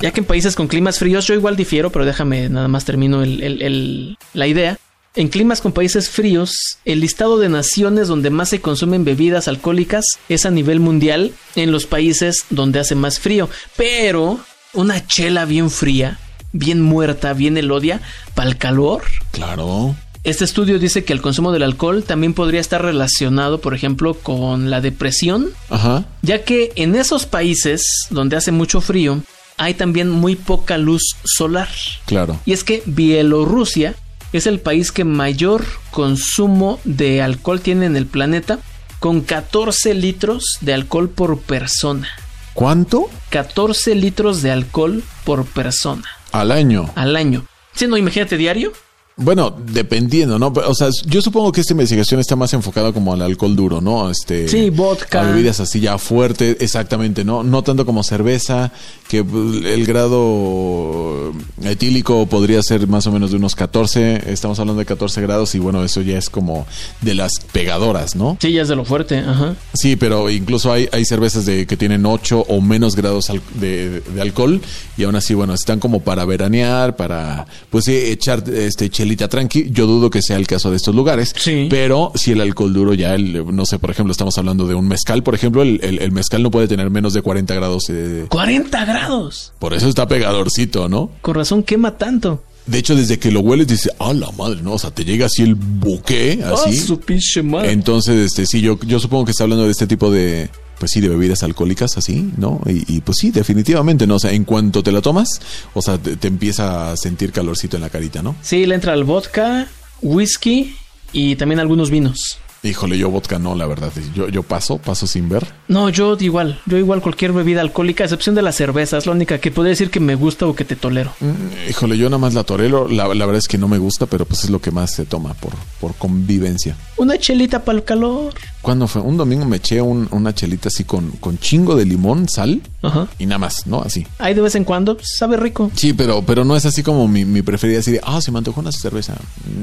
Ya 0.00 0.10
que 0.10 0.20
en 0.20 0.26
países 0.26 0.54
con 0.54 0.68
climas 0.68 0.98
fríos, 0.98 1.26
yo 1.26 1.34
igual 1.34 1.56
difiero, 1.56 1.90
pero 1.90 2.04
déjame 2.04 2.48
nada 2.48 2.68
más 2.68 2.84
termino 2.84 3.22
la 3.24 4.46
idea. 4.46 4.78
En 5.16 5.28
climas 5.28 5.60
con 5.60 5.70
países 5.70 6.10
fríos, 6.10 6.56
el 6.84 7.00
listado 7.00 7.38
de 7.38 7.48
naciones 7.48 8.08
donde 8.08 8.30
más 8.30 8.48
se 8.48 8.60
consumen 8.60 9.04
bebidas 9.04 9.46
alcohólicas 9.46 10.04
es 10.28 10.44
a 10.44 10.50
nivel 10.50 10.80
mundial 10.80 11.32
en 11.54 11.70
los 11.70 11.86
países 11.86 12.44
donde 12.50 12.80
hace 12.80 12.96
más 12.96 13.20
frío. 13.20 13.48
Pero 13.76 14.40
una 14.72 15.06
chela 15.06 15.44
bien 15.44 15.70
fría, 15.70 16.18
bien 16.52 16.82
muerta, 16.82 17.32
bien 17.32 17.56
elodia, 17.56 18.00
para 18.34 18.48
el 18.48 18.58
calor. 18.58 19.02
Claro. 19.30 19.94
Este 20.24 20.44
estudio 20.46 20.78
dice 20.78 21.04
que 21.04 21.12
el 21.12 21.20
consumo 21.20 21.52
del 21.52 21.62
alcohol 21.62 22.02
también 22.02 22.32
podría 22.32 22.60
estar 22.60 22.80
relacionado, 22.82 23.60
por 23.60 23.74
ejemplo, 23.74 24.14
con 24.14 24.70
la 24.70 24.80
depresión, 24.80 25.50
Ajá. 25.68 26.06
ya 26.22 26.44
que 26.44 26.72
en 26.76 26.94
esos 26.94 27.26
países 27.26 27.84
donde 28.08 28.36
hace 28.36 28.50
mucho 28.50 28.80
frío 28.80 29.20
hay 29.58 29.74
también 29.74 30.08
muy 30.08 30.34
poca 30.34 30.78
luz 30.78 31.02
solar. 31.24 31.68
Claro. 32.06 32.40
Y 32.46 32.54
es 32.54 32.64
que 32.64 32.82
Bielorrusia 32.86 33.94
es 34.32 34.46
el 34.46 34.60
país 34.60 34.92
que 34.92 35.04
mayor 35.04 35.64
consumo 35.90 36.80
de 36.84 37.20
alcohol 37.20 37.60
tiene 37.60 37.84
en 37.84 37.94
el 37.94 38.06
planeta, 38.06 38.58
con 39.00 39.20
14 39.20 39.92
litros 39.92 40.56
de 40.62 40.72
alcohol 40.72 41.10
por 41.10 41.38
persona. 41.38 42.08
¿Cuánto? 42.54 43.10
14 43.28 43.94
litros 43.94 44.40
de 44.40 44.52
alcohol 44.52 45.02
por 45.24 45.44
persona. 45.44 46.04
Al 46.32 46.50
año. 46.50 46.90
Al 46.94 47.14
año. 47.14 47.44
Si 47.74 47.86
no, 47.86 47.98
imagínate 47.98 48.38
diario. 48.38 48.72
Bueno, 49.16 49.54
dependiendo, 49.64 50.40
¿no? 50.40 50.48
O 50.48 50.74
sea, 50.74 50.88
yo 51.06 51.22
supongo 51.22 51.52
que 51.52 51.60
esta 51.60 51.72
investigación 51.72 52.18
está 52.18 52.34
más 52.34 52.52
enfocada 52.52 52.92
como 52.92 53.12
al 53.12 53.22
alcohol 53.22 53.54
duro, 53.54 53.80
¿no? 53.80 54.10
Este, 54.10 54.48
sí, 54.48 54.70
vodka. 54.70 55.20
A 55.20 55.30
bebidas 55.30 55.60
así 55.60 55.78
ya 55.78 55.98
fuertes, 55.98 56.56
exactamente, 56.58 57.24
¿no? 57.24 57.44
No 57.44 57.62
tanto 57.62 57.86
como 57.86 58.02
cerveza, 58.02 58.72
que 59.08 59.18
el 59.18 59.86
grado 59.86 61.32
etílico 61.62 62.26
podría 62.26 62.60
ser 62.62 62.88
más 62.88 63.06
o 63.06 63.12
menos 63.12 63.30
de 63.30 63.36
unos 63.36 63.54
14, 63.54 64.32
estamos 64.32 64.58
hablando 64.58 64.80
de 64.80 64.86
14 64.86 65.20
grados 65.20 65.54
y 65.54 65.60
bueno, 65.60 65.84
eso 65.84 66.00
ya 66.00 66.18
es 66.18 66.28
como 66.28 66.66
de 67.00 67.14
las 67.14 67.34
pegadoras, 67.52 68.16
¿no? 68.16 68.36
Sí, 68.40 68.52
ya 68.52 68.62
es 68.62 68.68
de 68.68 68.74
lo 68.74 68.84
fuerte, 68.84 69.18
ajá. 69.18 69.54
Sí, 69.74 69.94
pero 69.94 70.28
incluso 70.28 70.72
hay, 70.72 70.88
hay 70.90 71.04
cervezas 71.04 71.46
de 71.46 71.68
que 71.68 71.76
tienen 71.76 72.04
8 72.04 72.46
o 72.48 72.60
menos 72.60 72.96
grados 72.96 73.30
de, 73.54 74.00
de 74.00 74.20
alcohol 74.20 74.60
y 74.96 75.04
aún 75.04 75.14
así, 75.14 75.34
bueno, 75.34 75.54
están 75.54 75.78
como 75.78 76.00
para 76.00 76.24
veranear, 76.24 76.96
para, 76.96 77.46
pues 77.70 77.84
sí, 77.84 77.94
echar 77.94 78.42
este 78.48 78.90
chelita 79.04 79.28
tranqui. 79.28 79.70
Yo 79.70 79.86
dudo 79.86 80.08
que 80.10 80.22
sea 80.22 80.36
el 80.36 80.46
caso 80.46 80.70
de 80.70 80.76
estos 80.76 80.94
lugares. 80.94 81.34
Sí. 81.36 81.66
Pero 81.68 82.12
si 82.14 82.32
el 82.32 82.40
alcohol 82.40 82.72
duro 82.72 82.94
ya, 82.94 83.14
el, 83.14 83.44
no 83.54 83.66
sé, 83.66 83.78
por 83.78 83.90
ejemplo, 83.90 84.12
estamos 84.12 84.36
hablando 84.38 84.66
de 84.66 84.74
un 84.74 84.88
mezcal, 84.88 85.22
por 85.22 85.34
ejemplo, 85.34 85.62
el, 85.62 85.80
el, 85.82 86.12
mezcal 86.12 86.42
no 86.42 86.50
puede 86.50 86.68
tener 86.68 86.90
menos 86.90 87.12
de 87.12 87.20
40 87.20 87.54
grados. 87.54 87.84
Eh. 87.90 88.26
¡40 88.30 88.86
grados! 88.86 89.52
Por 89.58 89.74
eso 89.74 89.88
está 89.88 90.08
pegadorcito, 90.08 90.88
¿no? 90.88 91.10
Con 91.20 91.34
razón 91.34 91.62
quema 91.62 91.98
tanto. 91.98 92.42
De 92.66 92.78
hecho, 92.78 92.96
desde 92.96 93.18
que 93.18 93.30
lo 93.30 93.40
hueles, 93.40 93.66
dice, 93.66 93.90
ah, 93.98 94.14
la 94.14 94.30
madre, 94.30 94.62
¿no? 94.62 94.72
O 94.72 94.78
sea, 94.78 94.90
te 94.90 95.04
llega 95.04 95.26
así 95.26 95.42
el 95.42 95.54
buque, 95.54 96.42
así. 96.42 96.78
su 96.78 96.98
pinche 96.98 97.42
madre. 97.42 97.72
Entonces, 97.72 98.24
este, 98.24 98.46
sí, 98.46 98.62
yo, 98.62 98.78
yo 98.86 98.98
supongo 98.98 99.26
que 99.26 99.32
está 99.32 99.44
hablando 99.44 99.66
de 99.66 99.72
este 99.72 99.86
tipo 99.86 100.10
de, 100.10 100.48
pues 100.78 100.92
sí, 100.92 101.00
de 101.00 101.08
bebidas 101.08 101.42
alcohólicas, 101.42 101.96
así, 101.96 102.32
¿no? 102.36 102.60
Y, 102.66 103.00
pues 103.00 103.18
sí, 103.20 103.30
definitivamente, 103.30 104.06
¿no? 104.06 104.16
O 104.16 104.18
sea, 104.18 104.32
en 104.32 104.44
cuanto 104.44 104.82
te 104.82 104.92
la 104.92 105.00
tomas, 105.00 105.28
o 105.72 105.82
sea, 105.82 105.98
te, 105.98 106.28
empieza 106.28 106.92
a 106.92 106.96
sentir 106.96 107.32
calorcito 107.32 107.76
en 107.76 107.82
la 107.82 107.90
carita, 107.90 108.22
¿no? 108.22 108.36
Sí, 108.42 108.66
le 108.66 108.74
entra 108.74 108.94
el 108.94 109.04
vodka, 109.04 109.68
whisky 110.02 110.76
y 111.12 111.36
también 111.36 111.60
algunos 111.60 111.90
vinos. 111.90 112.38
Híjole, 112.64 112.96
yo 112.96 113.10
vodka 113.10 113.38
no, 113.38 113.54
la 113.54 113.66
verdad. 113.66 113.92
Yo, 114.14 114.28
yo 114.30 114.42
paso, 114.42 114.78
paso 114.78 115.06
sin 115.06 115.28
ver. 115.28 115.46
No, 115.68 115.90
yo 115.90 116.16
igual. 116.18 116.60
Yo 116.64 116.78
igual 116.78 117.02
cualquier 117.02 117.34
bebida 117.34 117.60
alcohólica, 117.60 118.04
a 118.04 118.06
excepción 118.06 118.34
de 118.34 118.40
la 118.40 118.52
cerveza. 118.52 118.96
Es 118.96 119.04
la 119.04 119.12
única 119.12 119.38
que 119.38 119.50
podría 119.50 119.70
decir 119.70 119.90
que 119.90 120.00
me 120.00 120.14
gusta 120.14 120.46
o 120.46 120.54
que 120.54 120.64
te 120.64 120.74
tolero. 120.74 121.12
Mm, 121.20 121.68
híjole, 121.68 121.98
yo 121.98 122.08
nada 122.08 122.16
más 122.16 122.32
la 122.32 122.44
torero. 122.44 122.88
La, 122.88 123.06
verdad 123.06 123.36
es 123.36 123.48
que 123.48 123.58
no 123.58 123.68
me 123.68 123.76
gusta, 123.76 124.06
pero 124.06 124.24
pues 124.24 124.44
es 124.44 124.50
lo 124.50 124.62
que 124.62 124.70
más 124.70 124.94
se 124.94 125.04
toma 125.04 125.34
por, 125.34 125.52
por 125.78 125.94
convivencia. 125.96 126.74
Una 126.96 127.18
chelita 127.18 127.62
para 127.62 127.76
el 127.76 127.84
calor. 127.84 128.32
¿Cuándo 128.64 128.88
fue? 128.88 129.02
Un 129.02 129.18
domingo 129.18 129.44
me 129.44 129.58
eché 129.58 129.82
una 129.82 130.34
chelita 130.34 130.68
así 130.68 130.84
con, 130.84 131.10
con 131.20 131.38
chingo 131.38 131.76
de 131.76 131.84
limón, 131.84 132.30
sal 132.30 132.62
Ajá. 132.80 133.08
y 133.18 133.26
nada 133.26 133.38
más, 133.38 133.66
¿no? 133.66 133.82
Así. 133.82 134.06
Ahí 134.18 134.32
de 134.32 134.40
vez 134.40 134.54
en 134.54 134.64
cuando, 134.64 134.96
sabe 135.02 135.36
rico. 135.36 135.70
Sí, 135.76 135.92
pero, 135.92 136.22
pero 136.22 136.46
no 136.46 136.56
es 136.56 136.64
así 136.64 136.82
como 136.82 137.06
mi, 137.06 137.26
mi 137.26 137.42
preferida, 137.42 137.80
así 137.80 137.92
de, 137.92 138.00
ah, 138.02 138.22
se 138.22 138.32
me 138.32 138.38
antojó 138.38 138.62
una 138.62 138.72
cerveza. 138.72 139.16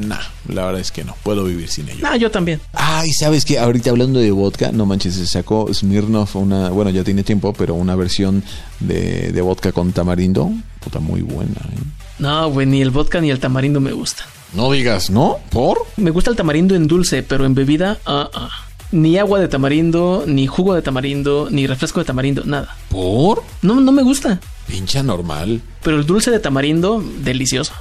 Nah, 0.05 0.19
la 0.49 0.65
verdad 0.65 0.81
es 0.81 0.91
que 0.91 1.03
no, 1.03 1.15
puedo 1.23 1.45
vivir 1.45 1.67
sin 1.67 1.89
ello. 1.89 2.05
Ah, 2.07 2.15
yo 2.15 2.29
también. 2.29 2.61
Ay, 2.73 3.11
¿sabes 3.13 3.43
qué? 3.43 3.57
Ahorita 3.57 3.89
hablando 3.89 4.19
de 4.19 4.29
vodka, 4.29 4.71
no 4.71 4.85
manches, 4.85 5.15
se 5.15 5.25
sacó 5.25 5.67
Smirnoff 5.73 6.35
una, 6.35 6.69
bueno, 6.69 6.91
ya 6.91 7.03
tiene 7.03 7.23
tiempo, 7.23 7.53
pero 7.53 7.73
una 7.73 7.95
versión 7.95 8.43
de, 8.81 9.31
de 9.31 9.41
vodka 9.41 9.71
con 9.71 9.93
tamarindo. 9.93 10.51
Puta, 10.79 10.99
muy 10.99 11.23
buena, 11.23 11.53
¿eh? 11.53 11.81
No, 12.19 12.51
güey, 12.51 12.67
ni 12.67 12.83
el 12.83 12.91
vodka 12.91 13.19
ni 13.19 13.31
el 13.31 13.39
tamarindo 13.39 13.81
me 13.81 13.93
gustan. 13.93 14.27
No 14.53 14.71
digas, 14.71 15.09
¿no? 15.09 15.37
¿Por? 15.49 15.87
Me 15.97 16.11
gusta 16.11 16.29
el 16.29 16.35
tamarindo 16.35 16.75
en 16.75 16.85
dulce, 16.85 17.23
pero 17.23 17.45
en 17.45 17.55
bebida, 17.55 17.97
ah, 18.05 18.29
ah 18.31 18.49
ni 18.91 19.17
agua 19.17 19.39
de 19.39 19.47
tamarindo, 19.47 20.23
ni 20.27 20.47
jugo 20.47 20.73
de 20.73 20.81
tamarindo, 20.81 21.47
ni 21.49 21.67
refresco 21.67 21.99
de 21.99 22.05
tamarindo, 22.05 22.43
nada. 22.45 22.75
¿Por? 22.89 23.43
No, 23.61 23.79
no 23.79 23.91
me 23.91 24.03
gusta. 24.03 24.39
Pincha 24.67 25.03
normal. 25.03 25.61
Pero 25.83 25.97
el 25.97 26.05
dulce 26.05 26.31
de 26.31 26.39
tamarindo, 26.39 27.03
delicioso. 27.23 27.73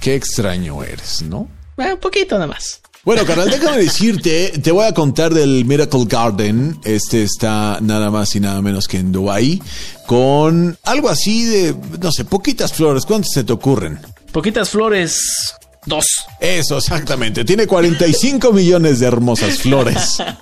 Qué 0.00 0.14
extraño 0.14 0.82
eres, 0.82 1.22
¿no? 1.22 1.48
Eh, 1.78 1.92
un 1.92 2.00
poquito 2.00 2.36
nada 2.36 2.46
más. 2.46 2.80
Bueno, 3.02 3.24
carnal, 3.24 3.50
déjame 3.50 3.78
decirte, 3.84 4.52
te 4.62 4.72
voy 4.72 4.86
a 4.86 4.92
contar 4.92 5.32
del 5.32 5.64
Miracle 5.64 6.04
Garden. 6.06 6.78
Este 6.84 7.22
está 7.22 7.78
nada 7.80 8.10
más 8.10 8.34
y 8.36 8.40
nada 8.40 8.60
menos 8.60 8.86
que 8.86 8.98
en 8.98 9.12
Dubai 9.12 9.60
con 10.06 10.76
algo 10.84 11.08
así 11.08 11.44
de, 11.44 11.74
no 12.00 12.12
sé, 12.12 12.24
poquitas 12.24 12.72
flores. 12.72 13.06
¿Cuántas 13.06 13.32
se 13.32 13.44
te 13.44 13.52
ocurren? 13.52 13.98
Poquitas 14.32 14.70
flores, 14.70 15.54
Dos. 15.86 16.04
Eso, 16.38 16.78
exactamente. 16.78 17.44
Tiene 17.44 17.66
45 17.66 18.52
millones 18.52 19.00
de 19.00 19.06
hermosas 19.06 19.58
flores. 19.58 20.18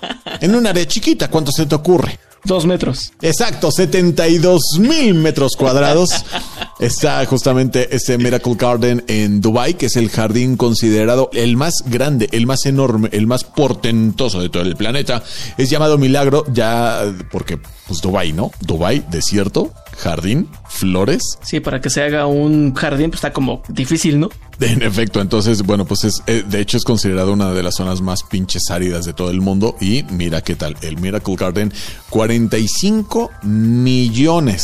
En 0.41 0.55
un 0.55 0.65
área 0.65 0.87
chiquita, 0.87 1.29
¿cuánto 1.29 1.51
se 1.51 1.65
te 1.65 1.75
ocurre? 1.75 2.17
Dos 2.45 2.65
metros. 2.65 3.11
Exacto, 3.21 3.71
72 3.71 4.61
mil 4.79 5.13
metros 5.15 5.57
cuadrados. 5.57 6.11
Está 6.79 7.25
justamente 7.25 7.93
este 7.93 8.17
Miracle 8.17 8.55
Garden 8.55 9.03
en 9.07 9.41
Dubai, 9.41 9.73
que 9.73 9.87
es 9.87 9.97
el 9.97 10.09
jardín 10.09 10.55
considerado 10.55 11.29
el 11.33 11.57
más 11.57 11.73
grande, 11.85 12.29
el 12.31 12.47
más 12.47 12.65
enorme, 12.65 13.09
el 13.11 13.27
más 13.27 13.43
portentoso 13.43 14.39
de 14.39 14.47
todo 14.47 14.63
el 14.63 14.77
planeta. 14.77 15.21
Es 15.57 15.69
llamado 15.69 15.97
Milagro 15.97 16.45
ya 16.53 17.03
porque, 17.31 17.59
pues 17.85 17.99
Dubai, 18.01 18.31
¿no? 18.31 18.51
Dubai, 18.61 19.03
desierto, 19.09 19.73
jardín, 19.99 20.49
flores. 20.67 21.21
Sí, 21.43 21.59
para 21.59 21.81
que 21.81 21.89
se 21.89 22.01
haga 22.01 22.25
un 22.25 22.73
jardín, 22.73 23.09
pues 23.09 23.19
está 23.19 23.33
como 23.33 23.61
difícil, 23.67 24.19
¿no? 24.19 24.29
En 24.59 24.81
efecto, 24.81 25.21
entonces, 25.21 25.63
bueno, 25.63 25.85
pues 25.85 26.03
es, 26.03 26.23
eh, 26.27 26.43
de 26.45 26.59
hecho 26.59 26.77
es 26.77 26.83
considerado 26.83 27.31
una 27.31 27.51
de 27.51 27.63
las 27.63 27.75
zonas 27.75 28.01
más 28.01 28.23
pinches 28.23 28.69
áridas 28.69 29.05
de 29.05 29.13
todo 29.13 29.29
el 29.29 29.41
mundo. 29.41 29.75
Y 29.79 30.03
mira 30.09 30.41
qué 30.41 30.55
tal, 30.55 30.75
el 30.81 30.97
Miracle 30.97 31.35
Garden, 31.35 31.73
45 32.09 33.29
millones 33.43 34.63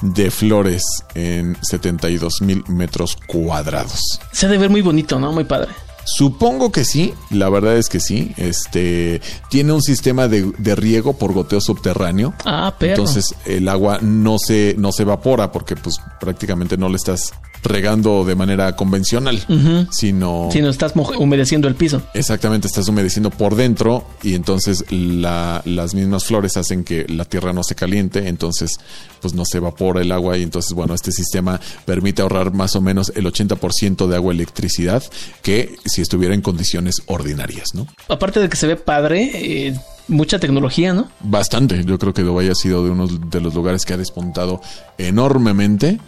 de 0.00 0.30
flores 0.30 0.82
en 1.14 1.56
72 1.62 2.40
mil 2.42 2.64
metros 2.68 3.16
cuadrados. 3.26 4.20
Se 4.32 4.46
ha 4.46 4.48
de 4.48 4.58
ver 4.58 4.70
muy 4.70 4.80
bonito, 4.80 5.18
¿no? 5.18 5.32
Muy 5.32 5.44
padre. 5.44 5.70
Supongo 6.16 6.72
que 6.72 6.84
sí, 6.84 7.12
la 7.30 7.50
verdad 7.50 7.76
es 7.76 7.88
que 7.88 8.00
sí. 8.00 8.32
Este 8.36 9.20
tiene 9.50 9.72
un 9.72 9.82
sistema 9.82 10.26
de, 10.26 10.52
de 10.58 10.74
riego 10.74 11.12
por 11.12 11.32
goteo 11.32 11.60
subterráneo. 11.60 12.34
Ah, 12.44 12.74
pero. 12.78 12.94
Entonces 12.94 13.34
el 13.44 13.68
agua 13.68 13.98
no 14.00 14.38
se, 14.38 14.74
no 14.78 14.92
se 14.92 15.02
evapora 15.02 15.52
porque 15.52 15.76
pues 15.76 15.96
prácticamente 16.18 16.76
no 16.76 16.88
le 16.88 16.96
estás 16.96 17.32
regando 17.62 18.24
de 18.24 18.34
manera 18.34 18.74
convencional, 18.76 19.44
sino... 19.90 20.48
Si 20.52 20.60
no 20.60 20.68
estás 20.70 20.94
moje- 20.96 21.16
humedeciendo 21.18 21.68
el 21.68 21.74
piso. 21.74 22.02
Exactamente, 22.14 22.66
estás 22.68 22.88
humedeciendo 22.88 23.30
por 23.30 23.54
dentro 23.56 24.06
y 24.22 24.34
entonces 24.34 24.84
la- 24.90 25.62
las 25.64 25.94
mismas 25.94 26.24
flores 26.24 26.56
hacen 26.56 26.84
que 26.84 27.06
la 27.08 27.24
tierra 27.24 27.52
no 27.52 27.62
se 27.62 27.74
caliente, 27.74 28.28
entonces 28.28 28.72
pues 29.20 29.34
no 29.34 29.44
se 29.44 29.58
evapora 29.58 30.00
el 30.00 30.12
agua 30.12 30.38
y 30.38 30.42
entonces 30.42 30.72
bueno, 30.72 30.94
este 30.94 31.10
sistema 31.12 31.60
permite 31.84 32.22
ahorrar 32.22 32.52
más 32.52 32.76
o 32.76 32.80
menos 32.80 33.12
el 33.16 33.26
80% 33.26 34.06
de 34.06 34.14
agua 34.16 34.32
y 34.32 34.36
electricidad 34.36 35.02
que 35.42 35.74
si 35.84 36.02
estuviera 36.02 36.34
en 36.34 36.40
condiciones 36.42 37.02
ordinarias, 37.06 37.74
¿no? 37.74 37.86
Aparte 38.08 38.38
de 38.40 38.48
que 38.48 38.56
se 38.56 38.66
ve 38.68 38.76
padre, 38.76 39.30
eh, 39.68 39.74
mucha 40.06 40.38
tecnología, 40.38 40.94
¿no? 40.94 41.08
Bastante, 41.20 41.84
yo 41.84 41.98
creo 41.98 42.14
que 42.14 42.22
Dubái 42.22 42.48
ha 42.48 42.54
sido 42.54 42.84
de 42.84 42.90
uno 42.90 43.06
de 43.08 43.40
los 43.40 43.54
lugares 43.54 43.84
que 43.84 43.92
ha 43.94 43.96
despuntado 43.96 44.60
enormemente 44.96 45.98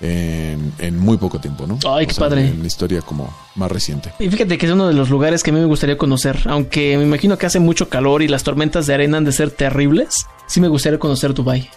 en, 0.00 0.72
en 0.78 0.98
muy 0.98 1.16
poco 1.16 1.40
tiempo, 1.40 1.66
¿no? 1.66 1.78
Ay, 1.88 2.06
qué 2.06 2.14
padre. 2.14 2.46
En 2.48 2.60
la 2.60 2.66
historia 2.66 3.02
como 3.02 3.34
más 3.54 3.70
reciente. 3.70 4.12
Y 4.18 4.28
fíjate 4.28 4.58
que 4.58 4.66
es 4.66 4.72
uno 4.72 4.86
de 4.88 4.94
los 4.94 5.10
lugares 5.10 5.42
que 5.42 5.50
a 5.50 5.52
mí 5.52 5.60
me 5.60 5.66
gustaría 5.66 5.98
conocer, 5.98 6.40
aunque 6.46 6.96
me 6.96 7.04
imagino 7.04 7.36
que 7.38 7.46
hace 7.46 7.58
mucho 7.60 7.88
calor 7.88 8.22
y 8.22 8.28
las 8.28 8.42
tormentas 8.44 8.86
de 8.86 8.94
arena 8.94 9.18
han 9.18 9.24
de 9.24 9.32
ser 9.32 9.50
terribles. 9.50 10.14
Sí 10.46 10.60
me 10.60 10.68
gustaría 10.68 10.98
conocer 10.98 11.34
Dubai. 11.34 11.68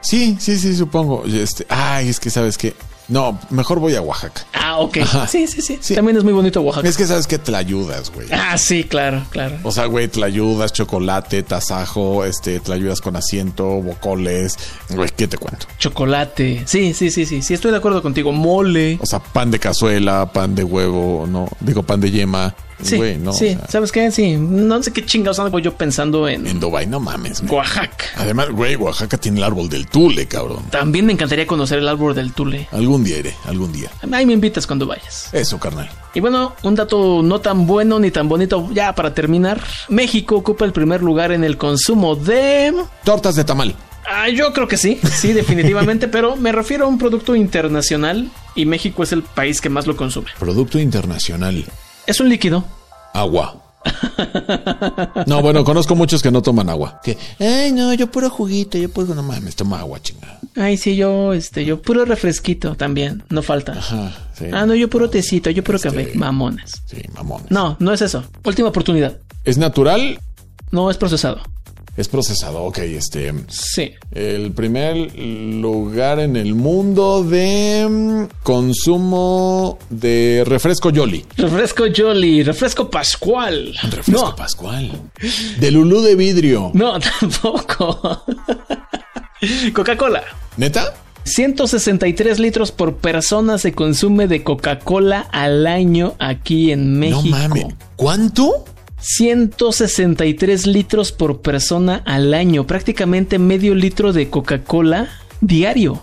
Sí, 0.00 0.36
sí, 0.38 0.58
sí, 0.58 0.76
supongo. 0.76 1.24
Este, 1.24 1.66
ay, 1.68 2.08
es 2.08 2.20
que 2.20 2.30
sabes 2.30 2.58
que 2.58 2.74
no, 3.08 3.38
mejor 3.50 3.80
voy 3.80 3.94
a 3.94 4.02
Oaxaca. 4.02 4.42
Ah, 4.74 4.78
ok. 4.80 4.96
Ajá. 4.98 5.26
Sí, 5.28 5.46
sí, 5.46 5.62
sí, 5.62 5.78
Sí. 5.80 5.94
También 5.94 6.16
es 6.16 6.24
muy 6.24 6.32
bonito 6.32 6.60
Oaxaca. 6.60 6.88
Es 6.88 6.96
que 6.96 7.06
sabes 7.06 7.26
que 7.28 7.38
te 7.38 7.54
ayudas, 7.54 8.10
güey. 8.10 8.26
Ah, 8.32 8.58
sí, 8.58 8.82
claro, 8.84 9.24
claro. 9.30 9.56
O 9.62 9.70
sea, 9.70 9.86
güey, 9.86 10.10
ayudas, 10.24 10.72
chocolate, 10.72 11.42
tasajo, 11.44 12.24
este, 12.24 12.60
ayudas 12.72 13.00
con 13.00 13.14
asiento, 13.14 13.64
bocoles, 13.64 14.56
güey, 14.90 15.10
¿qué 15.16 15.28
te 15.28 15.38
cuento? 15.38 15.66
Chocolate. 15.78 16.62
Sí, 16.66 16.92
sí, 16.92 17.10
sí, 17.10 17.24
sí. 17.24 17.42
Sí, 17.42 17.54
estoy 17.54 17.70
de 17.70 17.76
acuerdo 17.76 18.02
contigo. 18.02 18.32
Mole. 18.32 18.98
O 19.00 19.06
sea, 19.06 19.20
pan 19.20 19.50
de 19.50 19.60
cazuela, 19.60 20.32
pan 20.32 20.54
de 20.54 20.64
huevo, 20.64 21.26
no, 21.28 21.48
digo 21.60 21.84
pan 21.84 22.00
de 22.00 22.10
yema, 22.10 22.54
Sí, 22.82 22.96
güey, 22.96 23.18
no. 23.18 23.32
sí. 23.32 23.54
o 23.54 23.58
sea, 23.58 23.68
¿Sabes 23.68 23.92
qué? 23.92 24.10
Sí. 24.10 24.36
No 24.36 24.82
sé 24.82 24.92
qué 24.92 25.04
chingados 25.04 25.38
ando 25.38 25.58
yo 25.58 25.74
pensando 25.74 26.28
en, 26.28 26.46
en 26.46 26.60
Dubai, 26.60 26.86
no 26.86 27.00
mames, 27.00 27.40
güey. 27.40 27.54
Oaxaca. 27.54 28.04
Además, 28.16 28.50
güey, 28.50 28.76
Oaxaca 28.76 29.16
tiene 29.16 29.38
el 29.38 29.44
árbol 29.44 29.68
del 29.68 29.86
Tule, 29.86 30.26
cabrón. 30.26 30.64
También 30.70 31.06
me 31.06 31.12
encantaría 31.12 31.46
conocer 31.46 31.78
el 31.78 31.88
árbol 31.88 32.14
del 32.14 32.32
Tule. 32.32 32.68
Algún 32.72 33.04
día 33.04 33.18
iré, 33.18 33.34
algún 33.46 33.72
día. 33.72 33.90
Ahí 34.12 34.26
me 34.26 34.32
invitas 34.32 34.66
cuando 34.66 34.86
vayas. 34.86 35.28
Eso, 35.32 35.58
carnal. 35.58 35.88
Y 36.14 36.20
bueno, 36.20 36.54
un 36.62 36.74
dato 36.74 37.22
no 37.22 37.40
tan 37.40 37.66
bueno 37.66 37.98
ni 37.98 38.10
tan 38.10 38.28
bonito 38.28 38.68
ya 38.72 38.94
para 38.94 39.14
terminar. 39.14 39.60
México 39.88 40.36
ocupa 40.36 40.64
el 40.64 40.72
primer 40.72 41.02
lugar 41.02 41.32
en 41.32 41.44
el 41.44 41.56
consumo 41.56 42.14
de... 42.16 42.72
Tortas 43.04 43.34
de 43.34 43.44
tamal. 43.44 43.74
Ah, 44.06 44.28
yo 44.28 44.52
creo 44.52 44.68
que 44.68 44.76
sí, 44.76 45.00
sí, 45.02 45.32
definitivamente, 45.32 46.08
pero 46.08 46.36
me 46.36 46.52
refiero 46.52 46.84
a 46.84 46.88
un 46.88 46.98
producto 46.98 47.34
internacional 47.34 48.30
y 48.54 48.66
México 48.66 49.02
es 49.02 49.12
el 49.12 49.22
país 49.22 49.60
que 49.60 49.68
más 49.70 49.86
lo 49.86 49.96
consume. 49.96 50.28
Producto 50.38 50.78
internacional. 50.78 51.64
Es 52.06 52.20
un 52.20 52.28
líquido. 52.28 52.64
Agua. 53.12 53.60
No, 55.26 55.42
bueno, 55.42 55.62
conozco 55.64 55.94
muchos 55.94 56.22
que 56.22 56.30
no 56.30 56.42
toman 56.42 56.68
agua. 56.68 57.00
Que, 57.04 57.16
ay, 57.38 57.72
no, 57.72 57.92
yo 57.94 58.10
puro 58.10 58.30
juguito, 58.30 58.78
yo 58.78 58.90
puro, 58.90 59.14
no 59.14 59.22
mames, 59.22 59.56
toma 59.56 59.80
agua, 59.80 60.00
chingada. 60.00 60.38
Ay, 60.56 60.76
sí, 60.76 60.96
yo, 60.96 61.32
este, 61.32 61.64
yo 61.64 61.80
puro 61.82 62.04
refresquito 62.04 62.74
también, 62.76 63.22
no 63.28 63.42
falta. 63.42 63.72
Ajá, 63.72 64.12
sí. 64.38 64.46
Ah, 64.52 64.64
no, 64.66 64.74
yo 64.74 64.88
puro 64.88 65.10
tecito, 65.10 65.50
yo 65.50 65.62
puro 65.62 65.78
café, 65.78 66.12
mamones. 66.14 66.82
Sí, 66.86 67.02
mamones. 67.14 67.50
No, 67.50 67.76
no 67.78 67.92
es 67.92 68.00
eso. 68.02 68.24
Última 68.44 68.68
oportunidad. 68.68 69.18
¿Es 69.44 69.58
natural? 69.58 70.18
No 70.70 70.90
es 70.90 70.96
procesado. 70.96 71.40
Es 71.96 72.08
procesado, 72.08 72.64
ok, 72.64 72.78
este. 72.78 73.32
Sí. 73.48 73.92
El 74.10 74.50
primer 74.52 75.16
lugar 75.16 76.18
en 76.18 76.34
el 76.34 76.54
mundo 76.56 77.22
de 77.22 77.86
mm, 77.88 78.24
consumo 78.42 79.78
de 79.90 80.42
refresco 80.44 80.90
Yoli. 80.90 81.24
Refresco 81.36 81.84
Jolly, 81.96 82.42
refresco 82.42 82.90
Pascual. 82.90 83.76
Refresco 83.82 84.30
no, 84.30 84.36
Pascual. 84.36 84.90
De 85.60 85.70
Lulú 85.70 86.00
de 86.00 86.16
vidrio. 86.16 86.72
no, 86.74 86.98
tampoco. 87.20 88.24
Coca-Cola. 89.72 90.24
¿Neta? 90.56 90.94
163 91.24 92.38
litros 92.38 92.72
por 92.72 92.96
persona 92.96 93.56
se 93.58 93.72
consume 93.72 94.26
de 94.26 94.42
Coca-Cola 94.42 95.20
al 95.30 95.66
año 95.66 96.14
aquí 96.18 96.70
en 96.72 96.98
México. 96.98 97.22
No 97.22 97.30
mames. 97.30 97.66
¿Cuánto? 97.96 98.64
163 99.04 100.66
litros 100.66 101.12
por 101.12 101.42
persona 101.42 102.02
al 102.06 102.32
año, 102.32 102.66
prácticamente 102.66 103.38
medio 103.38 103.74
litro 103.74 104.14
de 104.14 104.30
Coca-Cola 104.30 105.10
diario. 105.42 106.02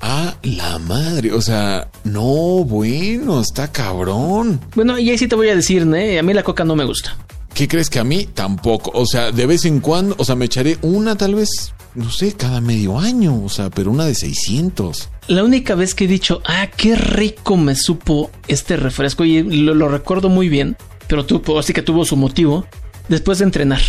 Ah, 0.00 0.36
la 0.42 0.78
madre. 0.78 1.32
O 1.32 1.42
sea, 1.42 1.88
no, 2.04 2.64
bueno, 2.64 3.40
está 3.40 3.72
cabrón. 3.72 4.60
Bueno, 4.76 4.96
y 4.96 5.10
ahí 5.10 5.18
sí 5.18 5.26
te 5.26 5.34
voy 5.34 5.48
a 5.48 5.56
decir, 5.56 5.82
¿eh? 5.94 6.20
a 6.20 6.22
mí 6.22 6.32
la 6.32 6.44
coca 6.44 6.64
no 6.64 6.76
me 6.76 6.84
gusta. 6.84 7.16
¿Qué 7.52 7.66
crees 7.66 7.90
que 7.90 7.98
a 7.98 8.04
mí 8.04 8.28
tampoco? 8.32 8.92
O 8.94 9.06
sea, 9.06 9.32
de 9.32 9.46
vez 9.46 9.64
en 9.64 9.80
cuando, 9.80 10.14
o 10.18 10.24
sea, 10.24 10.36
me 10.36 10.44
echaré 10.44 10.78
una 10.82 11.16
tal 11.16 11.34
vez, 11.34 11.74
no 11.96 12.10
sé, 12.12 12.34
cada 12.34 12.60
medio 12.60 12.98
año, 12.98 13.42
o 13.42 13.48
sea, 13.48 13.70
pero 13.70 13.90
una 13.90 14.04
de 14.04 14.14
600. 14.14 15.08
La 15.26 15.42
única 15.42 15.74
vez 15.74 15.94
que 15.94 16.04
he 16.04 16.08
dicho, 16.08 16.42
ah, 16.44 16.68
qué 16.76 16.94
rico 16.94 17.56
me 17.56 17.74
supo 17.74 18.30
este 18.46 18.76
refresco, 18.76 19.24
y 19.24 19.42
lo, 19.42 19.74
lo 19.74 19.88
recuerdo 19.88 20.28
muy 20.28 20.48
bien, 20.48 20.76
pero 21.08 21.24
tuvo, 21.26 21.58
así 21.58 21.72
que 21.72 21.82
tuvo 21.82 22.04
su 22.04 22.16
motivo, 22.16 22.66
después 23.08 23.38
de 23.38 23.44
entrenar. 23.44 23.80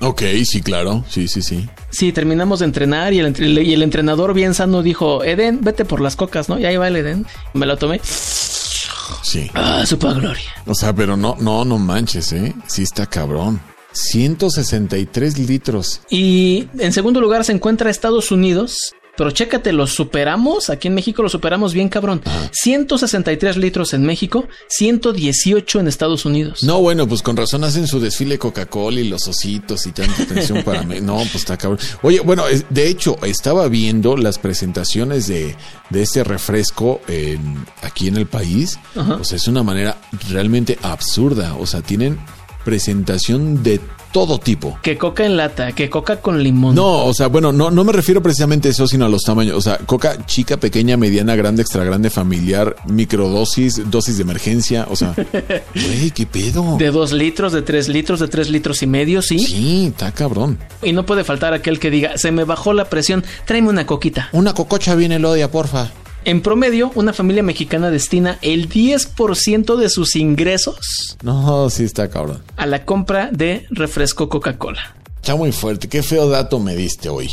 Ok, 0.00 0.22
sí, 0.44 0.62
claro, 0.62 1.04
sí, 1.08 1.26
sí, 1.26 1.42
sí. 1.42 1.68
Sí, 1.90 2.12
terminamos 2.12 2.60
de 2.60 2.66
entrenar 2.66 3.12
y 3.12 3.18
el, 3.18 3.26
entre- 3.26 3.48
y 3.48 3.72
el 3.72 3.82
entrenador 3.82 4.32
bien 4.32 4.54
sano 4.54 4.82
dijo, 4.82 5.24
Eden, 5.24 5.58
vete 5.62 5.84
por 5.84 6.00
las 6.00 6.14
cocas, 6.14 6.48
¿no? 6.48 6.58
Y 6.58 6.66
ahí 6.66 6.76
va 6.76 6.86
el 6.86 6.94
Eden. 6.96 7.26
Me 7.52 7.66
lo 7.66 7.76
tomé. 7.76 8.00
Sí. 9.22 9.50
Ah, 9.54 9.84
supo 9.86 10.08
a 10.08 10.12
gloria. 10.14 10.44
O 10.66 10.74
sea, 10.74 10.94
pero 10.94 11.16
no, 11.16 11.36
no, 11.40 11.64
no 11.64 11.78
manches, 11.78 12.32
¿eh? 12.32 12.54
Sí 12.68 12.82
está 12.84 13.06
cabrón. 13.06 13.60
163 13.92 15.38
litros. 15.38 16.00
Y 16.10 16.68
en 16.78 16.92
segundo 16.92 17.20
lugar 17.20 17.44
se 17.44 17.52
encuentra 17.52 17.90
Estados 17.90 18.30
Unidos. 18.30 18.94
Pero 19.18 19.32
chécate, 19.32 19.72
los 19.72 19.92
superamos. 19.92 20.70
Aquí 20.70 20.88
en 20.88 20.94
México 20.94 21.22
los 21.22 21.32
superamos 21.32 21.74
bien 21.74 21.88
cabrón. 21.90 22.22
163 22.52 23.56
litros 23.58 23.92
en 23.92 24.04
México, 24.04 24.46
118 24.68 25.80
en 25.80 25.88
Estados 25.88 26.24
Unidos. 26.24 26.62
No, 26.62 26.80
bueno, 26.80 27.06
pues 27.06 27.22
con 27.22 27.36
razón 27.36 27.64
hacen 27.64 27.86
su 27.86 28.00
desfile 28.00 28.38
Coca-Cola 28.38 29.00
y 29.00 29.08
los 29.08 29.26
ositos 29.28 29.86
y 29.86 29.92
tanta 29.92 30.22
atención 30.22 30.62
para 30.62 30.82
mí. 30.84 31.00
No, 31.00 31.16
pues 31.16 31.34
está 31.36 31.56
cabrón. 31.56 31.80
Oye, 32.02 32.20
bueno, 32.20 32.44
de 32.70 32.88
hecho, 32.88 33.16
estaba 33.24 33.68
viendo 33.68 34.16
las 34.16 34.38
presentaciones 34.38 35.26
de, 35.26 35.56
de 35.90 36.02
este 36.02 36.22
refresco 36.24 37.00
en- 37.08 37.66
aquí 37.82 38.06
en 38.08 38.16
el 38.16 38.26
país. 38.26 38.78
Ajá. 38.94 39.14
O 39.16 39.24
sea, 39.24 39.36
es 39.36 39.48
una 39.48 39.62
manera 39.62 39.96
realmente 40.30 40.78
absurda. 40.82 41.56
O 41.56 41.66
sea, 41.66 41.82
tienen 41.82 42.18
presentación 42.64 43.62
de 43.62 43.80
todo 44.12 44.38
tipo. 44.38 44.78
Que 44.82 44.96
coca 44.96 45.24
en 45.24 45.36
lata, 45.36 45.72
que 45.72 45.90
coca 45.90 46.20
con 46.20 46.42
limón. 46.42 46.74
No, 46.74 47.04
o 47.04 47.14
sea, 47.14 47.28
bueno, 47.28 47.52
no, 47.52 47.70
no 47.70 47.84
me 47.84 47.92
refiero 47.92 48.22
precisamente 48.22 48.68
a 48.68 48.70
eso, 48.70 48.86
sino 48.86 49.04
a 49.04 49.08
los 49.08 49.22
tamaños. 49.22 49.56
O 49.56 49.60
sea, 49.60 49.78
coca 49.78 50.24
chica, 50.26 50.56
pequeña, 50.56 50.96
mediana, 50.96 51.36
grande, 51.36 51.62
extra 51.62 51.84
grande, 51.84 52.10
familiar, 52.10 52.76
microdosis, 52.86 53.90
dosis 53.90 54.16
de 54.16 54.22
emergencia. 54.22 54.86
O 54.90 54.96
sea, 54.96 55.14
güey, 55.74 56.10
¿qué 56.10 56.26
pedo? 56.26 56.76
De 56.78 56.90
2 56.90 57.12
litros, 57.12 57.52
de 57.52 57.62
3 57.62 57.88
litros, 57.88 58.20
de 58.20 58.28
3 58.28 58.50
litros 58.50 58.82
y 58.82 58.86
medio, 58.86 59.22
¿sí? 59.22 59.38
Sí, 59.38 59.86
está 59.88 60.12
cabrón. 60.12 60.58
Y 60.82 60.92
no 60.92 61.04
puede 61.04 61.24
faltar 61.24 61.52
aquel 61.52 61.78
que 61.78 61.90
diga, 61.90 62.16
se 62.16 62.32
me 62.32 62.44
bajó 62.44 62.72
la 62.72 62.86
presión, 62.86 63.24
tráeme 63.44 63.68
una 63.68 63.86
coquita. 63.86 64.28
Una 64.32 64.54
cococha 64.54 64.94
bien 64.94 65.12
elodia, 65.12 65.50
porfa. 65.50 65.90
En 66.28 66.42
promedio, 66.42 66.90
una 66.94 67.14
familia 67.14 67.42
mexicana 67.42 67.90
destina 67.90 68.38
el 68.42 68.68
10% 68.68 69.76
de 69.76 69.88
sus 69.88 70.14
ingresos 70.14 71.16
No, 71.22 71.70
sí 71.70 71.84
está 71.84 72.10
cabrón. 72.10 72.42
a 72.58 72.66
la 72.66 72.84
compra 72.84 73.30
de 73.32 73.64
refresco 73.70 74.28
Coca-Cola. 74.28 74.94
Está 75.16 75.36
muy 75.36 75.52
fuerte. 75.52 75.88
Qué 75.88 76.02
feo 76.02 76.28
dato 76.28 76.60
me 76.60 76.76
diste 76.76 77.08
hoy. 77.08 77.30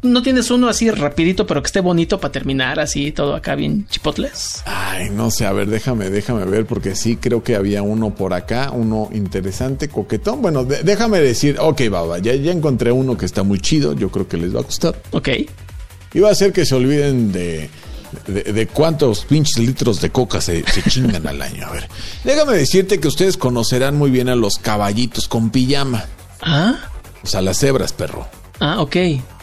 ¿No 0.00 0.22
tienes 0.22 0.50
uno 0.50 0.68
así 0.68 0.90
rapidito, 0.90 1.46
pero 1.46 1.60
que 1.60 1.66
esté 1.66 1.80
bonito 1.80 2.18
para 2.20 2.32
terminar 2.32 2.80
así 2.80 3.12
todo 3.12 3.34
acá 3.34 3.54
bien 3.54 3.86
chipotles? 3.88 4.62
Ay, 4.64 5.10
no 5.10 5.30
sé, 5.30 5.44
a 5.44 5.52
ver, 5.52 5.68
déjame, 5.68 6.08
déjame 6.08 6.46
ver, 6.46 6.64
porque 6.64 6.94
sí 6.96 7.16
creo 7.16 7.42
que 7.42 7.54
había 7.54 7.82
uno 7.82 8.14
por 8.14 8.32
acá, 8.32 8.70
uno 8.72 9.10
interesante, 9.12 9.88
coquetón. 9.90 10.40
Bueno, 10.40 10.64
de- 10.64 10.84
déjame 10.84 11.20
decir, 11.20 11.58
ok, 11.60 11.82
baba, 11.90 12.18
ya, 12.18 12.34
ya 12.34 12.52
encontré 12.52 12.92
uno 12.92 13.18
que 13.18 13.26
está 13.26 13.42
muy 13.42 13.60
chido, 13.60 13.92
yo 13.92 14.10
creo 14.10 14.26
que 14.26 14.38
les 14.38 14.54
va 14.56 14.60
a 14.60 14.62
gustar. 14.62 14.94
Ok. 15.10 15.28
Y 16.14 16.20
va 16.20 16.28
a 16.30 16.32
hacer 16.32 16.52
que 16.54 16.64
se 16.64 16.74
olviden 16.76 17.32
de, 17.32 17.68
de, 18.26 18.42
de 18.52 18.66
cuántos 18.66 19.24
pinches 19.24 19.58
litros 19.58 20.00
de 20.00 20.10
coca 20.10 20.40
se, 20.40 20.64
se 20.70 20.82
chingan 20.82 21.26
al 21.26 21.40
año. 21.42 21.66
A 21.66 21.70
ver, 21.70 21.88
déjame 22.24 22.54
decirte 22.56 23.00
que 23.00 23.08
ustedes 23.08 23.36
conocerán 23.36 23.96
muy 23.96 24.10
bien 24.10 24.28
a 24.28 24.34
los 24.36 24.56
caballitos 24.58 25.28
con 25.28 25.50
pijama, 25.50 26.04
Ah, 26.40 26.76
o 27.22 27.26
sea, 27.26 27.40
las 27.42 27.58
cebras, 27.58 27.92
perro. 27.92 28.26
ah, 28.60 28.80
ok. 28.80 28.96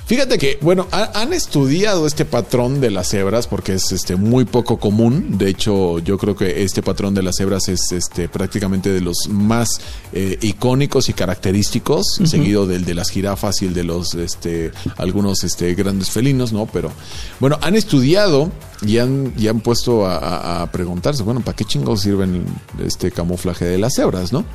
Fíjate 0.07 0.37
que, 0.37 0.59
bueno, 0.61 0.87
ha- 0.91 1.19
han 1.19 1.33
estudiado 1.33 2.05
este 2.05 2.25
patrón 2.25 2.79
de 2.79 2.91
las 2.91 3.09
cebras 3.09 3.47
porque 3.47 3.73
es 3.73 3.91
este 3.91 4.15
muy 4.15 4.45
poco 4.45 4.77
común. 4.77 5.37
De 5.39 5.49
hecho, 5.49 5.97
yo 5.97 6.19
creo 6.19 6.35
que 6.35 6.61
este 6.63 6.83
patrón 6.83 7.15
de 7.15 7.23
las 7.23 7.37
cebras 7.37 7.67
es 7.69 7.91
este 7.91 8.29
prácticamente 8.29 8.91
de 8.91 9.01
los 9.01 9.27
más 9.29 9.67
eh, 10.13 10.37
icónicos 10.41 11.09
y 11.09 11.13
característicos, 11.13 12.05
seguido 12.25 12.67
del 12.67 12.85
de 12.85 12.93
las 12.93 13.09
jirafas 13.09 13.63
y 13.63 13.65
el 13.65 13.73
de 13.73 13.83
los 13.83 14.13
este 14.13 14.71
algunos 14.97 15.43
este 15.43 15.73
grandes 15.73 16.11
felinos, 16.11 16.53
¿no? 16.53 16.67
Pero 16.67 16.91
bueno, 17.39 17.57
han 17.63 17.73
estudiado 17.75 18.51
y 18.85 18.99
han, 18.99 19.33
y 19.37 19.47
han 19.47 19.59
puesto 19.61 20.05
a, 20.05 20.17
a- 20.17 20.61
a 20.61 20.71
preguntarse, 20.71 21.23
bueno, 21.23 21.39
¿para 21.41 21.55
qué 21.55 21.65
chingos 21.65 22.01
sirven 22.01 22.45
este 22.85 23.09
camuflaje 23.09 23.65
de 23.65 23.79
las 23.79 23.95
cebras, 23.95 24.31
no? 24.31 24.45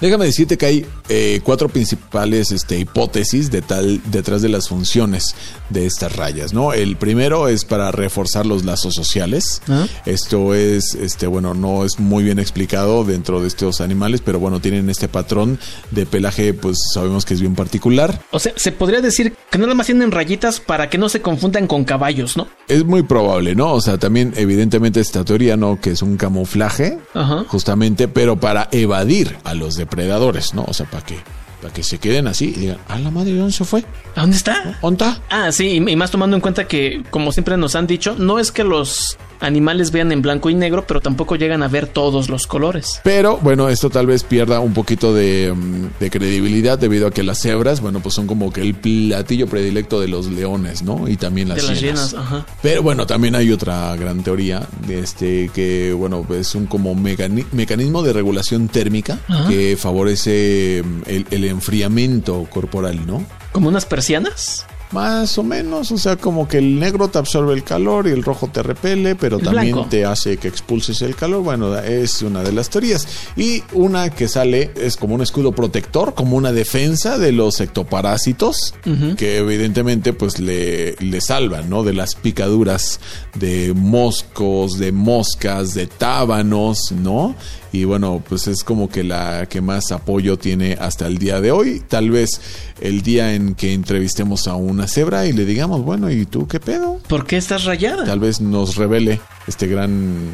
Déjame 0.00 0.26
decirte 0.26 0.56
que 0.56 0.66
hay 0.66 0.86
eh, 1.08 1.40
cuatro 1.42 1.68
principales 1.68 2.50
este, 2.50 2.78
hipótesis 2.78 3.50
de 3.50 3.62
tal, 3.62 4.00
detrás 4.10 4.42
de 4.42 4.48
las 4.48 4.68
funciones 4.68 5.34
de 5.70 5.86
estas 5.86 6.14
rayas, 6.14 6.52
¿no? 6.52 6.72
El 6.72 6.96
primero 6.96 7.48
es 7.48 7.64
para 7.64 7.90
reforzar 7.90 8.46
los 8.46 8.64
lazos 8.64 8.94
sociales. 8.94 9.62
Ah. 9.68 9.86
Esto 10.06 10.54
es, 10.54 10.94
este, 10.94 11.26
bueno, 11.26 11.54
no 11.54 11.84
es 11.84 11.98
muy 11.98 12.24
bien 12.24 12.38
explicado 12.38 13.04
dentro 13.04 13.40
de 13.40 13.48
estos 13.48 13.80
animales, 13.80 14.20
pero 14.24 14.38
bueno, 14.38 14.60
tienen 14.60 14.88
este 14.90 15.08
patrón 15.08 15.58
de 15.90 16.06
pelaje, 16.06 16.54
pues 16.54 16.78
sabemos 16.92 17.24
que 17.24 17.34
es 17.34 17.40
bien 17.40 17.54
particular. 17.54 18.22
O 18.30 18.38
sea, 18.38 18.52
se 18.56 18.72
podría 18.72 19.00
decir 19.00 19.34
que 19.54 19.58
nada 19.66 19.74
más 19.74 19.86
tienen 19.86 20.10
rayitas 20.10 20.58
para 20.58 20.90
que 20.90 20.98
no 20.98 21.08
se 21.08 21.22
confundan 21.22 21.68
con 21.68 21.84
caballos, 21.84 22.36
¿no? 22.36 22.48
Es 22.66 22.84
muy 22.84 23.04
probable, 23.04 23.54
¿no? 23.54 23.72
O 23.72 23.80
sea, 23.80 23.98
también 23.98 24.34
evidentemente 24.36 24.98
esta 24.98 25.24
teoría, 25.24 25.56
¿no? 25.56 25.80
Que 25.80 25.90
es 25.90 26.02
un 26.02 26.16
camuflaje, 26.16 26.98
Ajá. 27.14 27.44
justamente, 27.46 28.08
pero 28.08 28.34
para 28.40 28.68
evadir 28.72 29.36
a 29.44 29.54
los 29.54 29.76
depredadores, 29.76 30.54
¿no? 30.54 30.64
O 30.66 30.74
sea, 30.74 30.86
para 30.86 31.06
que, 31.06 31.18
para 31.62 31.72
que 31.72 31.84
se 31.84 31.98
queden 31.98 32.26
así 32.26 32.46
y 32.46 32.60
digan, 32.62 32.78
a 32.88 32.98
la 32.98 33.12
madre, 33.12 33.32
¿dónde 33.34 33.52
se 33.52 33.64
fue? 33.64 33.84
¿A 34.16 34.22
dónde 34.22 34.36
está? 34.36 34.76
¿Onta? 34.80 35.20
Ah, 35.30 35.52
sí, 35.52 35.80
y 35.86 35.96
más 35.96 36.10
tomando 36.10 36.34
en 36.36 36.40
cuenta 36.40 36.66
que, 36.66 37.04
como 37.10 37.30
siempre 37.30 37.56
nos 37.56 37.76
han 37.76 37.86
dicho, 37.86 38.16
no 38.18 38.40
es 38.40 38.50
que 38.50 38.64
los 38.64 39.18
animales 39.40 39.90
vean 39.90 40.12
en 40.12 40.22
blanco 40.22 40.50
y 40.50 40.54
negro, 40.54 40.84
pero 40.86 41.00
tampoco 41.00 41.36
llegan 41.36 41.62
a 41.62 41.68
ver 41.68 41.86
todos 41.86 42.28
los 42.28 42.46
colores. 42.46 43.00
Pero 43.04 43.38
bueno, 43.38 43.68
esto 43.68 43.90
tal 43.90 44.06
vez 44.06 44.24
pierda 44.24 44.60
un 44.60 44.72
poquito 44.74 45.14
de, 45.14 45.52
mm, 45.54 46.00
de 46.00 46.10
credibilidad 46.10 46.78
debido 46.78 47.06
a 47.06 47.10
que 47.10 47.22
las 47.22 47.40
cebras, 47.40 47.80
bueno, 47.80 48.00
pues 48.00 48.14
son 48.14 48.26
como 48.26 48.52
que 48.52 48.60
el 48.60 48.74
platillo 48.74 49.46
predilecto 49.46 50.00
de 50.00 50.08
los 50.08 50.26
leones, 50.26 50.82
¿no? 50.82 51.08
Y 51.08 51.16
también 51.16 51.48
las 51.48 51.58
de 51.58 51.62
las 51.68 51.80
hienas. 51.80 52.12
llenas, 52.12 52.26
ajá. 52.26 52.46
Pero 52.62 52.82
bueno, 52.82 53.06
también 53.06 53.34
hay 53.34 53.50
otra 53.52 53.94
gran 53.96 54.22
teoría, 54.22 54.66
de 54.86 55.00
este 55.00 55.50
que 55.54 55.92
bueno, 55.92 56.26
es 56.30 56.54
un 56.54 56.66
como 56.66 56.94
mecanismo 56.94 58.02
de 58.02 58.12
regulación 58.12 58.68
térmica 58.68 59.18
Ajá. 59.28 59.48
que 59.48 59.76
favorece 59.78 60.82
mm, 60.84 61.02
el, 61.06 61.26
el 61.30 61.44
enfriamiento 61.44 62.44
corporal, 62.50 63.06
¿no? 63.06 63.24
Como 63.52 63.68
unas 63.68 63.86
persianas. 63.86 64.66
Más 64.94 65.36
o 65.38 65.42
menos, 65.42 65.90
o 65.90 65.98
sea, 65.98 66.16
como 66.16 66.46
que 66.46 66.58
el 66.58 66.78
negro 66.78 67.08
te 67.08 67.18
absorbe 67.18 67.52
el 67.52 67.64
calor 67.64 68.06
y 68.06 68.10
el 68.10 68.22
rojo 68.22 68.48
te 68.48 68.62
repele, 68.62 69.16
pero 69.16 69.38
El 69.38 69.44
también 69.44 69.74
blanco. 69.74 69.90
te 69.90 70.04
hace 70.04 70.36
que 70.36 70.46
expulses 70.48 71.02
el 71.02 71.16
calor. 71.16 71.42
Bueno, 71.42 71.76
es 71.76 72.22
una 72.22 72.42
de 72.42 72.52
las 72.52 72.70
teorías. 72.70 73.06
Y 73.36 73.62
una 73.72 74.10
que 74.10 74.28
sale 74.28 74.70
es 74.76 74.96
como 74.96 75.16
un 75.16 75.22
escudo 75.22 75.50
protector, 75.52 76.14
como 76.14 76.36
una 76.36 76.52
defensa 76.52 77.18
de 77.18 77.32
los 77.32 77.60
ectoparásitos, 77.60 78.74
que 79.16 79.38
evidentemente 79.38 80.12
pues 80.12 80.38
le, 80.38 80.94
le 80.96 81.20
salvan, 81.20 81.68
¿no? 81.68 81.82
De 81.82 81.92
las 81.92 82.14
picaduras 82.14 83.00
de 83.34 83.72
moscos, 83.74 84.78
de 84.78 84.92
moscas, 84.92 85.74
de 85.74 85.86
tábanos, 85.88 86.92
¿no? 86.92 87.34
Y 87.74 87.82
bueno, 87.82 88.22
pues 88.28 88.46
es 88.46 88.62
como 88.62 88.88
que 88.88 89.02
la 89.02 89.46
que 89.46 89.60
más 89.60 89.90
apoyo 89.90 90.38
tiene 90.38 90.74
hasta 90.80 91.08
el 91.08 91.18
día 91.18 91.40
de 91.40 91.50
hoy. 91.50 91.82
Tal 91.88 92.08
vez 92.08 92.40
el 92.80 93.02
día 93.02 93.34
en 93.34 93.56
que 93.56 93.72
entrevistemos 93.72 94.46
a 94.46 94.54
una 94.54 94.86
cebra 94.86 95.26
y 95.26 95.32
le 95.32 95.44
digamos, 95.44 95.82
bueno, 95.82 96.08
¿y 96.08 96.24
tú 96.24 96.46
qué 96.46 96.60
pedo? 96.60 97.00
¿Por 97.08 97.26
qué 97.26 97.36
estás 97.36 97.64
rayada? 97.64 98.04
Tal 98.04 98.20
vez 98.20 98.40
nos 98.40 98.76
revele 98.76 99.20
este 99.48 99.66
gran 99.66 100.30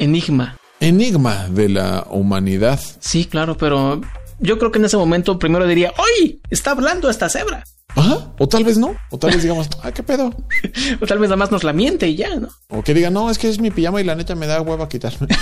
Enigma. 0.00 0.56
enigma 0.80 1.46
de 1.50 1.68
la 1.68 2.04
humanidad. 2.10 2.80
Sí, 2.98 3.26
claro, 3.26 3.56
pero 3.56 4.00
yo 4.40 4.58
creo 4.58 4.72
que 4.72 4.80
en 4.80 4.86
ese 4.86 4.96
momento 4.96 5.38
primero 5.38 5.68
diría, 5.68 5.92
¡Oye! 5.96 6.40
Está 6.50 6.72
hablando 6.72 7.08
esta 7.08 7.28
cebra. 7.28 7.62
Ajá, 7.94 8.32
o 8.38 8.48
tal 8.48 8.64
vez 8.64 8.78
no, 8.78 8.94
o 9.10 9.18
tal 9.18 9.32
vez 9.32 9.42
digamos, 9.42 9.68
ah, 9.82 9.92
qué 9.92 10.02
pedo. 10.02 10.34
O 11.00 11.06
tal 11.06 11.18
vez 11.18 11.28
nada 11.28 11.36
más 11.36 11.50
nos 11.50 11.64
la 11.64 11.72
miente 11.72 12.08
y 12.08 12.16
ya, 12.16 12.36
¿no? 12.36 12.48
O 12.68 12.82
que 12.82 12.94
diga, 12.94 13.10
no, 13.10 13.30
es 13.30 13.38
que 13.38 13.48
es 13.48 13.58
mi 13.60 13.70
pijama 13.70 14.00
y 14.00 14.04
la 14.04 14.14
neta 14.14 14.34
me 14.34 14.46
da 14.46 14.60
hueva 14.60 14.88
quitarme. 14.88 15.28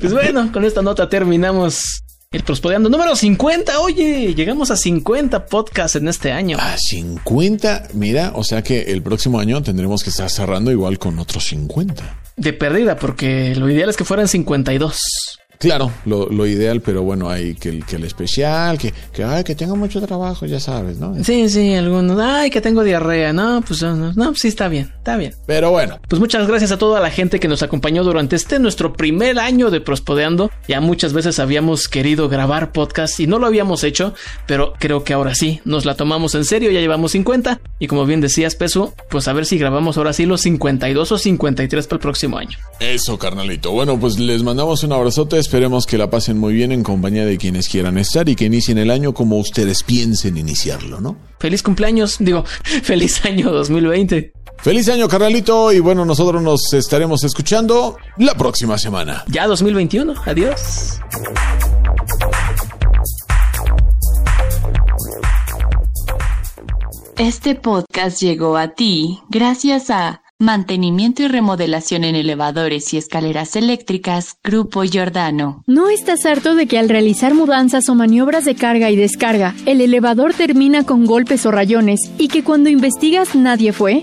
Pues 0.00 0.12
bueno, 0.12 0.50
con 0.52 0.64
esta 0.64 0.82
nota 0.82 1.08
terminamos 1.08 2.02
el 2.32 2.42
Prospodeando 2.42 2.88
número 2.88 3.14
50. 3.14 3.78
Oye, 3.80 4.34
llegamos 4.34 4.70
a 4.70 4.76
50 4.76 5.46
podcasts 5.46 5.96
en 5.96 6.08
este 6.08 6.32
año. 6.32 6.56
A 6.60 6.76
50, 6.76 7.88
mira, 7.92 8.32
o 8.34 8.42
sea 8.42 8.62
que 8.62 8.82
el 8.82 9.02
próximo 9.02 9.38
año 9.38 9.62
tendremos 9.62 10.02
que 10.02 10.10
estar 10.10 10.28
cerrando 10.30 10.72
igual 10.72 10.98
con 10.98 11.18
otros 11.20 11.44
50. 11.44 12.22
De 12.36 12.52
perdida, 12.52 12.96
porque 12.96 13.54
lo 13.54 13.70
ideal 13.70 13.88
es 13.88 13.96
que 13.96 14.04
fueran 14.04 14.26
52. 14.26 14.98
Claro, 15.58 15.90
lo, 16.04 16.28
lo 16.28 16.46
ideal, 16.46 16.80
pero 16.80 17.02
bueno, 17.02 17.28
hay 17.30 17.54
que 17.54 17.68
el, 17.70 17.84
que 17.84 17.96
el 17.96 18.04
especial, 18.04 18.78
que, 18.78 18.92
que, 19.12 19.24
ay, 19.24 19.44
que 19.44 19.54
tengo 19.54 19.76
mucho 19.76 20.00
trabajo, 20.02 20.46
ya 20.46 20.60
sabes, 20.60 20.98
¿no? 20.98 21.14
Sí, 21.24 21.48
sí, 21.48 21.74
algunos. 21.74 22.18
Ay, 22.20 22.50
que 22.50 22.60
tengo 22.60 22.82
diarrea. 22.82 23.32
No, 23.32 23.62
pues 23.66 23.82
no, 23.82 23.94
no, 23.96 24.12
no, 24.14 24.34
sí 24.34 24.48
está 24.48 24.68
bien, 24.68 24.92
está 24.98 25.16
bien. 25.16 25.34
Pero 25.46 25.70
bueno, 25.70 25.98
Pues 26.08 26.20
muchas 26.20 26.46
gracias 26.46 26.72
a 26.72 26.78
toda 26.78 27.00
la 27.00 27.10
gente 27.10 27.40
que 27.40 27.48
nos 27.48 27.62
acompañó 27.62 28.04
durante 28.04 28.36
este 28.36 28.58
nuestro 28.58 28.92
primer 28.92 29.38
año 29.38 29.70
de 29.70 29.80
Prospodeando. 29.80 30.50
Ya 30.68 30.80
muchas 30.80 31.12
veces 31.12 31.38
habíamos 31.38 31.88
querido 31.88 32.28
grabar 32.28 32.72
podcast 32.72 33.18
y 33.20 33.26
no 33.26 33.38
lo 33.38 33.46
habíamos 33.46 33.84
hecho, 33.84 34.14
pero 34.46 34.74
creo 34.78 35.04
que 35.04 35.12
ahora 35.12 35.34
sí, 35.34 35.60
nos 35.64 35.84
la 35.84 35.94
tomamos 35.94 36.34
en 36.34 36.44
serio, 36.44 36.70
ya 36.70 36.80
llevamos 36.80 37.12
50 37.12 37.60
y 37.78 37.86
como 37.86 38.04
bien 38.06 38.20
decías, 38.20 38.54
Peso, 38.54 38.94
pues 39.10 39.28
a 39.28 39.32
ver 39.32 39.46
si 39.46 39.58
grabamos 39.58 39.96
ahora 39.96 40.12
sí 40.12 40.26
los 40.26 40.40
52 40.42 41.12
o 41.12 41.18
53 41.18 41.86
para 41.86 41.96
el 41.96 42.00
próximo 42.00 42.38
año. 42.38 42.58
eso, 42.80 43.18
carnalito. 43.18 43.70
Bueno, 43.72 43.98
pues 43.98 44.18
les 44.18 44.42
mandamos 44.42 44.82
un 44.84 44.92
abrazote, 44.92 45.38
esperemos 45.54 45.86
que 45.86 45.96
la 45.96 46.10
pasen 46.10 46.36
muy 46.36 46.52
bien 46.52 46.72
en 46.72 46.82
compañía 46.82 47.24
de 47.24 47.38
quienes 47.38 47.68
quieran 47.68 47.96
estar 47.96 48.28
y 48.28 48.34
que 48.34 48.46
inicien 48.46 48.76
el 48.76 48.90
año 48.90 49.14
como 49.14 49.38
ustedes 49.38 49.84
piensen 49.84 50.36
iniciarlo, 50.36 51.00
¿no? 51.00 51.16
Feliz 51.38 51.62
cumpleaños, 51.62 52.16
digo, 52.18 52.42
feliz 52.82 53.24
año 53.24 53.52
2020. 53.52 54.32
Feliz 54.58 54.88
año, 54.88 55.06
carnalito, 55.06 55.72
y 55.72 55.78
bueno, 55.78 56.04
nosotros 56.04 56.42
nos 56.42 56.72
estaremos 56.72 57.22
escuchando 57.22 57.98
la 58.16 58.34
próxima 58.34 58.78
semana. 58.78 59.22
Ya 59.28 59.46
2021, 59.46 60.14
adiós. 60.26 60.98
Este 67.16 67.54
podcast 67.54 68.20
llegó 68.20 68.56
a 68.56 68.74
ti 68.74 69.20
gracias 69.30 69.88
a 69.90 70.23
Mantenimiento 70.40 71.22
y 71.22 71.28
remodelación 71.28 72.02
en 72.02 72.16
elevadores 72.16 72.92
y 72.92 72.96
escaleras 72.96 73.54
eléctricas, 73.54 74.36
Grupo 74.42 74.82
Giordano. 74.82 75.62
¿No 75.68 75.90
estás 75.90 76.26
harto 76.26 76.56
de 76.56 76.66
que 76.66 76.76
al 76.76 76.88
realizar 76.88 77.34
mudanzas 77.34 77.88
o 77.88 77.94
maniobras 77.94 78.44
de 78.44 78.56
carga 78.56 78.90
y 78.90 78.96
descarga, 78.96 79.54
el 79.64 79.80
elevador 79.80 80.34
termina 80.34 80.82
con 80.84 81.06
golpes 81.06 81.46
o 81.46 81.52
rayones 81.52 82.00
y 82.18 82.26
que 82.26 82.42
cuando 82.42 82.68
investigas 82.68 83.36
nadie 83.36 83.72
fue? 83.72 84.02